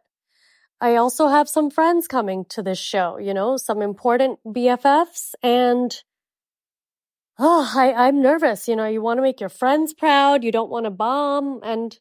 I 0.80 0.96
also 0.96 1.28
have 1.28 1.50
some 1.50 1.70
friends 1.70 2.08
coming 2.08 2.46
to 2.50 2.62
this 2.62 2.80
show, 2.80 3.18
you 3.18 3.34
know, 3.34 3.58
some 3.58 3.82
important 3.82 4.40
BFFs 4.46 5.34
and 5.42 5.96
oh, 7.40 7.72
I, 7.76 7.94
I'm 7.94 8.22
nervous. 8.22 8.68
You 8.68 8.76
know, 8.76 8.88
you 8.88 9.02
want 9.02 9.18
to 9.18 9.22
make 9.22 9.40
your 9.40 9.50
friends 9.50 9.94
proud. 9.94 10.44
You 10.44 10.52
don't 10.52 10.70
want 10.70 10.86
to 10.86 10.92
bomb 10.92 11.60
and 11.64 11.98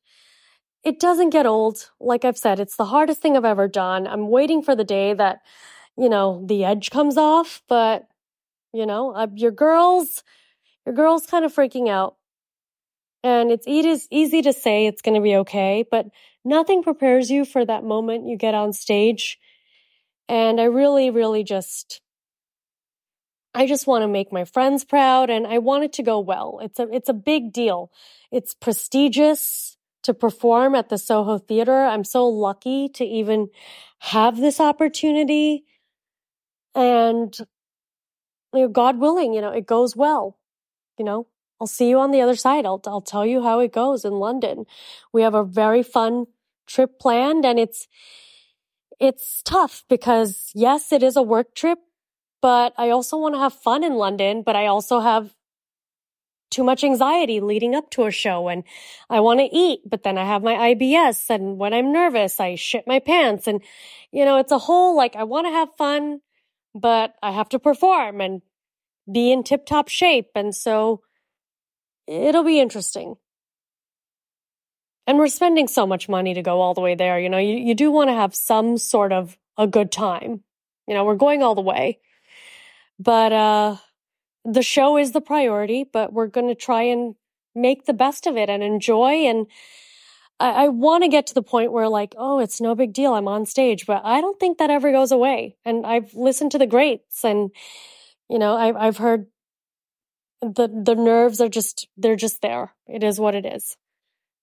it 0.84 1.00
doesn't 1.00 1.30
get 1.30 1.46
old. 1.46 1.90
Like 2.00 2.24
I've 2.24 2.38
said, 2.38 2.60
it's 2.60 2.76
the 2.76 2.86
hardest 2.86 3.20
thing 3.20 3.36
I've 3.36 3.44
ever 3.44 3.68
done. 3.68 4.06
I'm 4.06 4.28
waiting 4.28 4.62
for 4.62 4.76
the 4.76 4.84
day 4.84 5.14
that, 5.14 5.40
you 5.96 6.08
know, 6.08 6.44
the 6.46 6.64
edge 6.64 6.90
comes 6.90 7.16
off, 7.16 7.62
but 7.68 8.06
you 8.72 8.86
know, 8.86 9.12
uh, 9.14 9.26
your 9.34 9.50
girls, 9.50 10.22
your 10.84 10.94
girls 10.94 11.26
kind 11.26 11.44
of 11.44 11.54
freaking 11.54 11.88
out. 11.88 12.16
And 13.24 13.50
it's 13.50 13.66
easy 13.66 14.42
to 14.42 14.52
say 14.52 14.86
it's 14.86 15.02
going 15.02 15.16
to 15.16 15.20
be 15.20 15.34
okay, 15.36 15.84
but 15.90 16.06
nothing 16.44 16.82
prepares 16.82 17.28
you 17.30 17.44
for 17.44 17.64
that 17.64 17.82
moment 17.82 18.28
you 18.28 18.36
get 18.36 18.54
on 18.54 18.72
stage. 18.72 19.38
And 20.28 20.60
I 20.60 20.64
really, 20.64 21.10
really 21.10 21.42
just, 21.42 22.00
I 23.56 23.66
just 23.66 23.86
want 23.86 24.02
to 24.02 24.08
make 24.08 24.30
my 24.32 24.44
friends 24.44 24.84
proud 24.84 25.30
and 25.30 25.46
I 25.46 25.58
want 25.58 25.84
it 25.84 25.94
to 25.94 26.02
go 26.02 26.20
well. 26.20 26.60
It's 26.62 26.78
a, 26.78 26.88
it's 26.92 27.08
a 27.08 27.14
big 27.14 27.54
deal. 27.54 27.90
It's 28.30 28.52
prestigious 28.52 29.78
to 30.02 30.12
perform 30.12 30.74
at 30.74 30.90
the 30.90 30.98
Soho 30.98 31.38
Theater. 31.38 31.84
I'm 31.84 32.04
so 32.04 32.28
lucky 32.28 32.90
to 32.90 33.04
even 33.04 33.48
have 33.98 34.36
this 34.36 34.60
opportunity. 34.60 35.64
And 36.74 37.34
you 38.52 38.60
know, 38.60 38.68
God 38.68 38.98
willing, 38.98 39.32
you 39.32 39.40
know, 39.40 39.52
it 39.52 39.66
goes 39.66 39.96
well, 39.96 40.38
you 40.98 41.04
know, 41.04 41.26
I'll 41.58 41.66
see 41.66 41.88
you 41.88 41.98
on 41.98 42.10
the 42.10 42.20
other 42.20 42.36
side. 42.36 42.66
I'll, 42.66 42.82
I'll 42.86 43.00
tell 43.00 43.24
you 43.24 43.42
how 43.42 43.60
it 43.60 43.72
goes 43.72 44.04
in 44.04 44.12
London. 44.12 44.66
We 45.14 45.22
have 45.22 45.34
a 45.34 45.44
very 45.44 45.82
fun 45.82 46.26
trip 46.66 46.98
planned 46.98 47.46
and 47.46 47.58
it's, 47.58 47.88
it's 49.00 49.40
tough 49.42 49.84
because 49.88 50.50
yes, 50.54 50.92
it 50.92 51.02
is 51.02 51.16
a 51.16 51.22
work 51.22 51.54
trip, 51.54 51.78
but 52.46 52.74
I 52.78 52.90
also 52.90 53.18
want 53.18 53.34
to 53.34 53.40
have 53.40 53.54
fun 53.54 53.82
in 53.82 53.94
London, 53.94 54.44
but 54.46 54.54
I 54.54 54.68
also 54.68 55.00
have 55.00 55.34
too 56.48 56.62
much 56.62 56.84
anxiety 56.84 57.40
leading 57.40 57.74
up 57.74 57.90
to 57.90 58.04
a 58.04 58.12
show 58.12 58.46
and 58.46 58.62
I 59.10 59.18
want 59.18 59.40
to 59.40 59.48
eat, 59.52 59.80
but 59.84 60.04
then 60.04 60.16
I 60.16 60.24
have 60.24 60.44
my 60.44 60.54
IBS 60.72 61.28
and 61.28 61.58
when 61.58 61.74
I'm 61.74 61.92
nervous, 61.92 62.38
I 62.38 62.54
shit 62.54 62.86
my 62.86 63.00
pants 63.00 63.48
and, 63.48 63.60
you 64.12 64.24
know, 64.24 64.38
it's 64.38 64.52
a 64.52 64.58
whole 64.58 64.96
like, 64.96 65.16
I 65.16 65.24
want 65.24 65.48
to 65.48 65.50
have 65.50 65.70
fun, 65.76 66.20
but 66.72 67.16
I 67.20 67.32
have 67.32 67.48
to 67.48 67.58
perform 67.58 68.20
and 68.20 68.42
be 69.12 69.32
in 69.32 69.42
tip 69.42 69.66
top 69.66 69.88
shape. 69.88 70.30
And 70.36 70.54
so 70.54 71.02
it'll 72.06 72.44
be 72.44 72.60
interesting. 72.60 73.16
And 75.08 75.18
we're 75.18 75.26
spending 75.26 75.66
so 75.66 75.84
much 75.84 76.08
money 76.08 76.32
to 76.32 76.42
go 76.42 76.60
all 76.60 76.74
the 76.74 76.80
way 76.80 76.94
there. 76.94 77.18
You 77.18 77.28
know, 77.28 77.38
you, 77.38 77.56
you 77.56 77.74
do 77.74 77.90
want 77.90 78.08
to 78.08 78.14
have 78.14 78.36
some 78.36 78.78
sort 78.78 79.12
of 79.12 79.36
a 79.58 79.66
good 79.66 79.90
time. 79.90 80.44
You 80.86 80.94
know, 80.94 81.04
we're 81.04 81.16
going 81.16 81.42
all 81.42 81.56
the 81.56 81.60
way. 81.60 81.98
But 82.98 83.32
uh 83.32 83.76
the 84.44 84.62
show 84.62 84.96
is 84.96 85.12
the 85.12 85.20
priority, 85.20 85.84
but 85.92 86.12
we're 86.12 86.28
going 86.28 86.46
to 86.46 86.54
try 86.54 86.82
and 86.82 87.16
make 87.54 87.84
the 87.84 87.92
best 87.92 88.26
of 88.28 88.36
it 88.36 88.48
and 88.48 88.62
enjoy. 88.62 89.26
And 89.26 89.48
I, 90.38 90.66
I 90.66 90.68
want 90.68 91.02
to 91.02 91.08
get 91.08 91.26
to 91.26 91.34
the 91.34 91.42
point 91.42 91.72
where 91.72 91.88
like, 91.88 92.14
oh, 92.16 92.38
it's 92.38 92.60
no 92.60 92.74
big 92.76 92.92
deal. 92.92 93.14
I'm 93.14 93.26
on 93.26 93.44
stage, 93.44 93.86
but 93.86 94.02
I 94.04 94.20
don't 94.20 94.38
think 94.38 94.58
that 94.58 94.70
ever 94.70 94.92
goes 94.92 95.10
away. 95.10 95.56
And 95.64 95.84
I've 95.84 96.14
listened 96.14 96.52
to 96.52 96.58
the 96.58 96.66
greats 96.66 97.24
and, 97.24 97.50
you 98.30 98.38
know, 98.38 98.56
I've, 98.56 98.76
I've 98.76 98.96
heard 98.98 99.26
the 100.42 100.68
the 100.68 100.94
nerves 100.94 101.40
are 101.40 101.48
just 101.48 101.88
they're 101.96 102.14
just 102.16 102.42
there. 102.42 102.74
It 102.86 103.02
is 103.02 103.18
what 103.18 103.34
it 103.34 103.46
is. 103.46 103.76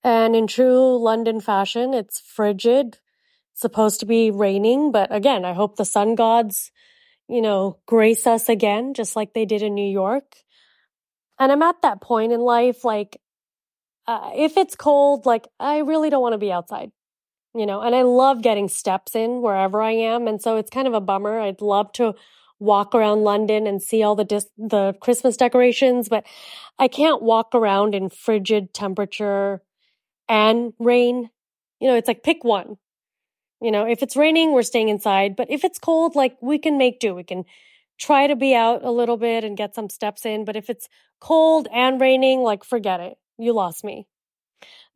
And 0.03 0.35
in 0.35 0.47
true 0.47 0.97
London 0.97 1.39
fashion, 1.39 1.93
it's 1.93 2.19
frigid. 2.19 2.97
It's 3.51 3.61
supposed 3.61 3.99
to 3.99 4.05
be 4.05 4.31
raining, 4.31 4.91
but 4.91 5.13
again, 5.15 5.45
I 5.45 5.53
hope 5.53 5.75
the 5.75 5.85
sun 5.85 6.15
gods, 6.15 6.71
you 7.33 7.41
know, 7.41 7.79
grace 7.87 8.27
us 8.27 8.47
again, 8.47 8.93
just 8.93 9.15
like 9.15 9.33
they 9.33 9.45
did 9.45 9.63
in 9.63 9.73
New 9.73 9.89
York. 9.89 10.35
And 11.39 11.51
I'm 11.51 11.63
at 11.63 11.81
that 11.81 11.99
point 11.99 12.31
in 12.31 12.41
life, 12.41 12.85
like, 12.85 13.19
uh, 14.05 14.29
if 14.35 14.55
it's 14.55 14.75
cold, 14.75 15.25
like, 15.25 15.47
I 15.59 15.79
really 15.79 16.11
don't 16.11 16.21
want 16.21 16.33
to 16.33 16.37
be 16.37 16.51
outside, 16.51 16.91
you 17.55 17.65
know, 17.65 17.81
and 17.81 17.95
I 17.95 18.03
love 18.03 18.43
getting 18.43 18.69
steps 18.69 19.15
in 19.15 19.41
wherever 19.41 19.81
I 19.81 19.93
am. 19.93 20.27
And 20.27 20.39
so 20.39 20.57
it's 20.57 20.69
kind 20.69 20.87
of 20.87 20.93
a 20.93 21.01
bummer. 21.01 21.39
I'd 21.39 21.59
love 21.59 21.91
to 21.93 22.13
walk 22.59 22.93
around 22.93 23.23
London 23.23 23.65
and 23.65 23.81
see 23.81 24.03
all 24.03 24.15
the 24.15 24.25
dis- 24.25 24.51
the 24.55 24.93
Christmas 25.01 25.35
decorations, 25.35 26.09
but 26.09 26.25
I 26.77 26.87
can't 26.87 27.23
walk 27.23 27.55
around 27.55 27.95
in 27.95 28.09
frigid 28.09 28.75
temperature 28.75 29.63
and 30.29 30.73
rain. 30.77 31.31
You 31.79 31.87
know, 31.87 31.95
it's 31.95 32.07
like 32.07 32.21
pick 32.21 32.43
one. 32.43 32.77
You 33.63 33.71
know, 33.71 33.87
if 33.87 34.03
it's 34.03 34.17
raining, 34.17 34.51
we're 34.51 34.63
staying 34.63 34.89
inside, 34.89 35.37
but 35.37 35.49
if 35.49 35.63
it's 35.63 35.79
cold, 35.79 36.15
like 36.15 36.35
we 36.41 36.59
can 36.59 36.77
make 36.77 36.99
do. 36.99 37.15
We 37.15 37.23
can 37.23 37.45
try 37.97 38.27
to 38.27 38.35
be 38.35 38.53
out 38.53 38.83
a 38.83 38.91
little 38.91 39.15
bit 39.15 39.45
and 39.45 39.55
get 39.55 39.73
some 39.73 39.89
steps 39.89 40.25
in, 40.25 40.43
but 40.43 40.57
if 40.57 40.69
it's 40.69 40.89
cold 41.21 41.69
and 41.73 42.01
raining, 42.01 42.41
like 42.41 42.65
forget 42.65 42.99
it. 42.99 43.17
You 43.37 43.53
lost 43.53 43.85
me. 43.85 44.05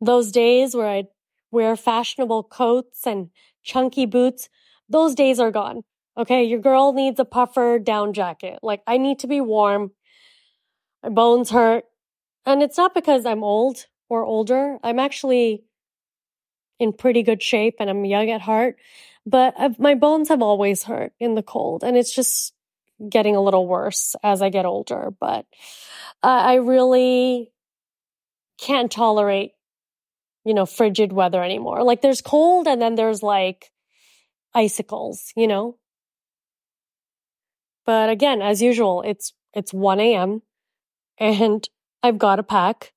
Those 0.02 0.30
days 0.30 0.74
where 0.74 0.86
I'd 0.86 1.06
wear 1.50 1.76
fashionable 1.76 2.44
coats 2.44 3.06
and 3.06 3.30
chunky 3.62 4.04
boots, 4.04 4.50
those 4.86 5.14
days 5.14 5.40
are 5.40 5.50
gone. 5.50 5.84
Okay, 6.18 6.44
your 6.44 6.60
girl 6.60 6.92
needs 6.92 7.18
a 7.18 7.24
puffer 7.24 7.78
down 7.78 8.12
jacket. 8.12 8.58
Like, 8.62 8.82
I 8.86 8.98
need 8.98 9.20
to 9.20 9.26
be 9.26 9.40
warm. 9.40 9.92
My 11.02 11.08
bones 11.08 11.50
hurt. 11.50 11.84
And 12.44 12.62
it's 12.62 12.76
not 12.76 12.94
because 12.94 13.24
I'm 13.24 13.42
old 13.42 13.86
or 14.10 14.24
older. 14.24 14.78
I'm 14.82 14.98
actually 14.98 15.64
in 16.78 16.92
pretty 16.92 17.22
good 17.22 17.42
shape 17.42 17.76
and 17.80 17.90
I'm 17.90 18.04
young 18.04 18.30
at 18.30 18.40
heart. 18.40 18.76
But 19.26 19.54
I've, 19.58 19.78
my 19.78 19.94
bones 19.94 20.28
have 20.28 20.42
always 20.42 20.84
hurt 20.84 21.12
in 21.20 21.34
the 21.34 21.42
cold. 21.42 21.84
And 21.84 21.96
it's 21.96 22.14
just 22.14 22.54
getting 23.08 23.36
a 23.36 23.42
little 23.42 23.66
worse 23.66 24.16
as 24.22 24.42
I 24.42 24.48
get 24.48 24.66
older. 24.66 25.12
But 25.18 25.46
uh, 26.22 26.26
I 26.26 26.54
really 26.54 27.52
can't 28.58 28.90
tolerate, 28.90 29.52
you 30.44 30.54
know, 30.54 30.66
frigid 30.66 31.12
weather 31.12 31.42
anymore. 31.42 31.82
Like, 31.82 32.02
there's 32.02 32.20
cold 32.20 32.66
and 32.66 32.80
then 32.80 32.94
there's 32.94 33.22
like 33.22 33.70
icicles, 34.54 35.32
you 35.36 35.46
know? 35.46 35.76
But 37.84 38.10
again, 38.10 38.42
as 38.42 38.60
usual, 38.60 39.02
it's, 39.02 39.32
it's 39.54 39.72
1 39.72 40.00
a.m. 40.00 40.42
and 41.18 41.66
I've 42.02 42.18
got 42.18 42.36
to 42.36 42.42
pack. 42.42 42.92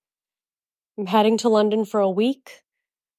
I'm 0.98 1.06
heading 1.08 1.38
to 1.40 1.50
London 1.50 1.86
for 1.86 2.00
a 2.00 2.10
week. 2.10 2.64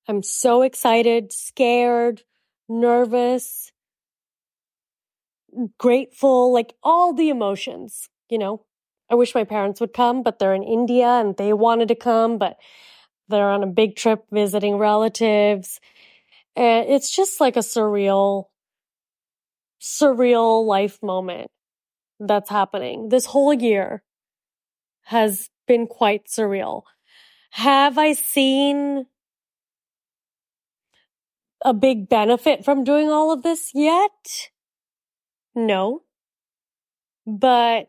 I'm 0.08 0.22
so 0.22 0.62
excited, 0.62 1.32
scared, 1.32 2.22
nervous, 2.68 3.72
grateful, 5.78 6.52
like 6.52 6.74
all 6.82 7.12
the 7.12 7.28
emotions, 7.28 8.08
you 8.28 8.38
know. 8.38 8.64
I 9.10 9.14
wish 9.14 9.34
my 9.34 9.44
parents 9.44 9.80
would 9.80 9.92
come, 9.92 10.22
but 10.22 10.38
they're 10.38 10.54
in 10.54 10.62
India 10.62 11.06
and 11.06 11.36
they 11.36 11.52
wanted 11.52 11.88
to 11.88 11.94
come, 11.94 12.38
but 12.38 12.56
they're 13.28 13.50
on 13.50 13.62
a 13.62 13.66
big 13.66 13.94
trip 13.96 14.24
visiting 14.30 14.76
relatives. 14.76 15.80
And 16.56 16.88
it's 16.88 17.14
just 17.14 17.40
like 17.40 17.56
a 17.56 17.60
surreal, 17.60 18.46
surreal 19.80 20.66
life 20.66 21.02
moment 21.02 21.50
that's 22.18 22.50
happening. 22.50 23.10
This 23.10 23.26
whole 23.26 23.52
year 23.52 24.02
has 25.04 25.50
been 25.66 25.86
quite 25.86 26.26
surreal. 26.26 26.82
Have 27.50 27.98
I 27.98 28.14
seen 28.14 29.06
a 31.64 31.74
big 31.74 32.08
benefit 32.08 32.64
from 32.64 32.84
doing 32.84 33.08
all 33.10 33.32
of 33.32 33.42
this 33.42 33.70
yet. 33.74 34.50
No. 35.54 36.02
But 37.26 37.88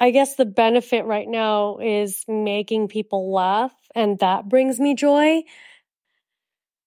I 0.00 0.10
guess 0.10 0.36
the 0.36 0.44
benefit 0.44 1.04
right 1.04 1.28
now 1.28 1.78
is 1.78 2.24
making 2.26 2.88
people 2.88 3.32
laugh 3.32 3.74
and 3.94 4.18
that 4.18 4.48
brings 4.48 4.80
me 4.80 4.94
joy. 4.94 5.42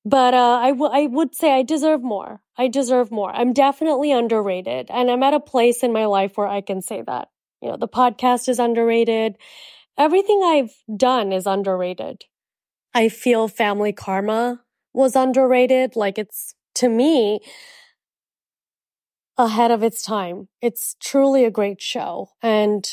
But, 0.05 0.33
uh, 0.33 0.59
I, 0.61 0.69
w- 0.69 0.91
I 0.91 1.07
would 1.07 1.35
say 1.35 1.53
I 1.53 1.63
deserve 1.63 2.01
more. 2.01 2.41
I 2.57 2.67
deserve 2.67 3.11
more. 3.11 3.31
I'm 3.33 3.53
definitely 3.53 4.11
underrated 4.11 4.89
and 4.89 5.11
I'm 5.11 5.23
at 5.23 5.33
a 5.33 5.39
place 5.39 5.83
in 5.83 5.91
my 5.91 6.05
life 6.05 6.37
where 6.37 6.47
I 6.47 6.61
can 6.61 6.81
say 6.81 7.01
that. 7.05 7.29
You 7.61 7.71
know, 7.71 7.77
the 7.77 7.87
podcast 7.87 8.47
is 8.49 8.59
underrated. 8.59 9.35
Everything 9.97 10.41
I've 10.43 10.73
done 10.95 11.31
is 11.33 11.45
underrated. 11.45 12.23
I 12.93 13.09
feel 13.09 13.47
family 13.47 13.93
karma 13.93 14.61
was 14.93 15.15
underrated. 15.15 15.95
Like 15.95 16.17
it's 16.17 16.55
to 16.75 16.89
me 16.89 17.39
ahead 19.37 19.71
of 19.71 19.83
its 19.83 20.01
time. 20.01 20.47
It's 20.61 20.95
truly 20.99 21.45
a 21.45 21.51
great 21.51 21.81
show. 21.81 22.29
And 22.41 22.87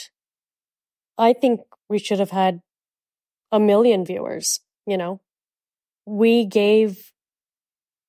I 1.17 1.33
think 1.33 1.61
we 1.89 1.99
should 1.99 2.19
have 2.19 2.31
had 2.31 2.61
a 3.53 3.61
million 3.61 4.05
viewers, 4.05 4.61
you 4.87 4.97
know, 4.97 5.21
we 6.07 6.45
gave 6.45 7.13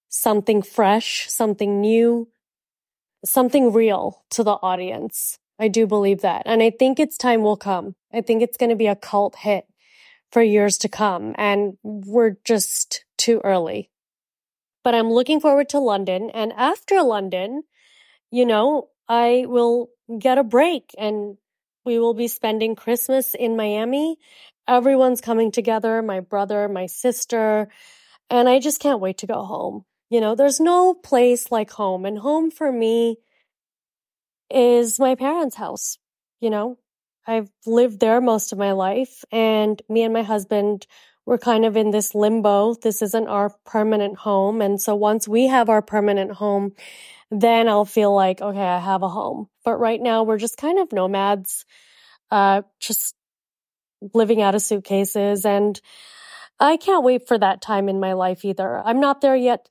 something 0.10 0.62
fresh, 0.62 1.28
something 1.30 1.80
new, 1.80 2.30
something 3.24 3.72
real 3.72 4.24
to 4.32 4.44
the 4.44 4.58
audience. 4.62 5.38
I 5.60 5.68
do 5.68 5.88
believe 5.88 6.22
that. 6.22 6.44
And 6.46 6.62
I 6.62 6.72
think 6.72 7.00
its 7.00 7.18
time 7.18 7.42
will 7.42 7.58
come. 7.58 7.96
I 8.14 8.22
think 8.22 8.42
it's 8.42 8.58
going 8.58 8.70
to 8.70 8.76
be 8.76 8.88
a 8.88 8.96
cult 8.96 9.36
hit 9.38 9.66
for 10.32 10.42
years 10.42 10.78
to 10.80 10.90
come. 10.90 11.34
And 11.38 11.78
we're 11.84 12.38
just 12.44 13.05
too 13.18 13.42
early. 13.44 13.90
But 14.84 14.96
I'm 14.96 15.12
looking 15.12 15.40
forward 15.40 15.70
to 15.70 15.80
London. 15.80 16.30
And 16.30 16.54
after 16.54 17.02
London, 17.02 17.64
you 18.32 18.46
know, 18.46 18.90
I 19.08 19.46
will 19.48 19.90
get 20.20 20.38
a 20.38 20.44
break 20.44 20.94
and 20.98 21.38
we 21.86 22.00
will 22.00 22.14
be 22.14 22.28
spending 22.28 22.76
Christmas 22.76 23.36
in 23.36 23.56
Miami. 23.56 24.18
Everyone's 24.68 25.22
coming 25.22 25.52
together, 25.52 26.02
my 26.02 26.20
brother, 26.20 26.68
my 26.68 26.88
sister, 26.88 27.70
and 28.30 28.50
I 28.50 28.60
just 28.60 28.80
can't 28.80 29.00
wait 29.00 29.20
to 29.20 29.28
go 29.28 29.44
home. 29.44 29.86
You 30.10 30.22
know, 30.22 30.36
there's 30.36 30.60
no 30.60 30.94
place 30.94 31.52
like 31.52 31.72
home 31.72 32.06
and 32.06 32.18
home 32.18 32.52
for 32.52 32.72
me 32.72 33.18
is 34.50 35.00
my 35.00 35.16
parents' 35.16 35.56
house. 35.56 35.98
You 36.40 36.50
know, 36.50 36.78
I've 37.28 37.50
lived 37.66 38.00
there 38.00 38.22
most 38.22 38.52
of 38.52 38.58
my 38.60 38.74
life 38.74 39.24
and 39.32 39.82
me 39.90 40.04
and 40.04 40.14
my 40.14 40.24
husband 40.24 40.86
we're 41.26 41.38
kind 41.38 41.66
of 41.66 41.76
in 41.76 41.92
this 41.92 42.14
limbo. 42.14 42.76
This 42.76 43.02
isn't 43.02 43.28
our 43.28 43.52
permanent 43.66 44.18
home. 44.18 44.62
And 44.62 44.80
so 44.80 44.96
once 44.96 45.28
we 45.28 45.48
have 45.48 45.70
our 45.70 45.82
permanent 45.82 46.34
home, 46.34 46.74
then 47.32 47.68
I'll 47.68 47.86
feel 47.86 48.14
like, 48.14 48.42
okay, 48.42 48.60
I 48.60 48.80
have 48.80 49.02
a 49.02 49.10
home. 49.10 49.50
But 49.64 49.78
right 49.78 50.02
now 50.02 50.24
we're 50.24 50.38
just 50.38 50.58
kind 50.58 50.80
of 50.80 50.92
nomads, 50.92 51.66
uh, 52.30 52.62
just 52.80 53.16
living 54.14 54.42
out 54.42 54.56
of 54.56 54.62
suitcases. 54.62 55.46
And 55.46 55.80
I 56.60 56.78
can't 56.78 57.04
wait 57.04 57.28
for 57.28 57.38
that 57.38 57.62
time 57.62 57.90
in 57.90 58.00
my 58.00 58.14
life 58.14 58.46
either. 58.46 58.80
I'm 58.86 59.00
not 59.00 59.22
there 59.22 59.36
yet. 59.36 59.68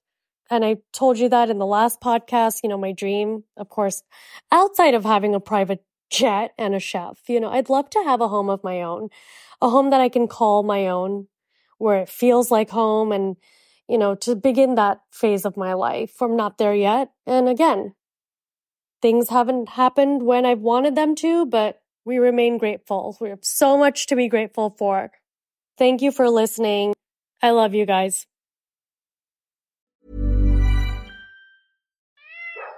And 0.50 0.64
I 0.64 0.76
told 0.92 1.18
you 1.18 1.28
that 1.30 1.50
in 1.50 1.58
the 1.58 1.66
last 1.66 2.00
podcast, 2.00 2.60
you 2.62 2.68
know, 2.68 2.76
my 2.76 2.92
dream, 2.92 3.44
of 3.56 3.68
course, 3.68 4.02
outside 4.52 4.94
of 4.94 5.04
having 5.04 5.34
a 5.34 5.40
private 5.40 5.82
jet 6.10 6.52
and 6.58 6.74
a 6.74 6.80
chef, 6.80 7.18
you 7.28 7.40
know, 7.40 7.48
I'd 7.48 7.70
love 7.70 7.88
to 7.90 8.02
have 8.04 8.20
a 8.20 8.28
home 8.28 8.50
of 8.50 8.62
my 8.62 8.82
own, 8.82 9.08
a 9.62 9.70
home 9.70 9.90
that 9.90 10.02
I 10.02 10.10
can 10.10 10.28
call 10.28 10.62
my 10.62 10.88
own, 10.88 11.28
where 11.78 12.00
it 12.00 12.08
feels 12.08 12.50
like 12.50 12.70
home 12.70 13.12
and, 13.12 13.36
you 13.88 13.98
know, 13.98 14.14
to 14.16 14.34
begin 14.34 14.74
that 14.74 15.00
phase 15.10 15.44
of 15.44 15.56
my 15.56 15.74
life. 15.74 16.20
I'm 16.20 16.36
not 16.36 16.58
there 16.58 16.74
yet. 16.74 17.10
And 17.26 17.48
again, 17.48 17.94
things 19.02 19.28
haven't 19.28 19.70
happened 19.70 20.22
when 20.22 20.46
I've 20.46 20.60
wanted 20.60 20.94
them 20.94 21.14
to, 21.16 21.46
but 21.46 21.82
we 22.04 22.18
remain 22.18 22.58
grateful. 22.58 23.16
We 23.20 23.30
have 23.30 23.44
so 23.44 23.76
much 23.76 24.06
to 24.06 24.16
be 24.16 24.28
grateful 24.28 24.74
for. 24.78 25.10
Thank 25.76 26.02
you 26.02 26.12
for 26.12 26.30
listening. 26.30 26.94
I 27.42 27.50
love 27.50 27.74
you 27.74 27.86
guys. 27.86 28.26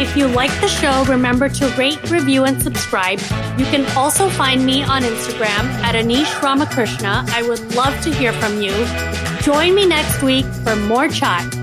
If 0.00 0.16
you 0.16 0.26
like 0.26 0.50
the 0.60 0.68
show, 0.68 1.04
remember 1.04 1.48
to 1.48 1.68
rate, 1.70 2.10
review, 2.10 2.44
and 2.44 2.62
subscribe. 2.62 3.20
You 3.58 3.66
can 3.66 3.84
also 3.96 4.28
find 4.28 4.64
me 4.64 4.82
on 4.82 5.02
Instagram 5.02 5.64
at 5.84 5.94
Anisha 5.94 6.42
Ramakrishna. 6.42 7.24
I 7.28 7.42
would 7.42 7.74
love 7.74 8.00
to 8.02 8.12
hear 8.12 8.32
from 8.32 8.60
you. 8.60 8.72
Join 9.42 9.74
me 9.74 9.86
next 9.86 10.22
week 10.22 10.46
for 10.64 10.76
more 10.76 11.08
chai. 11.08 11.61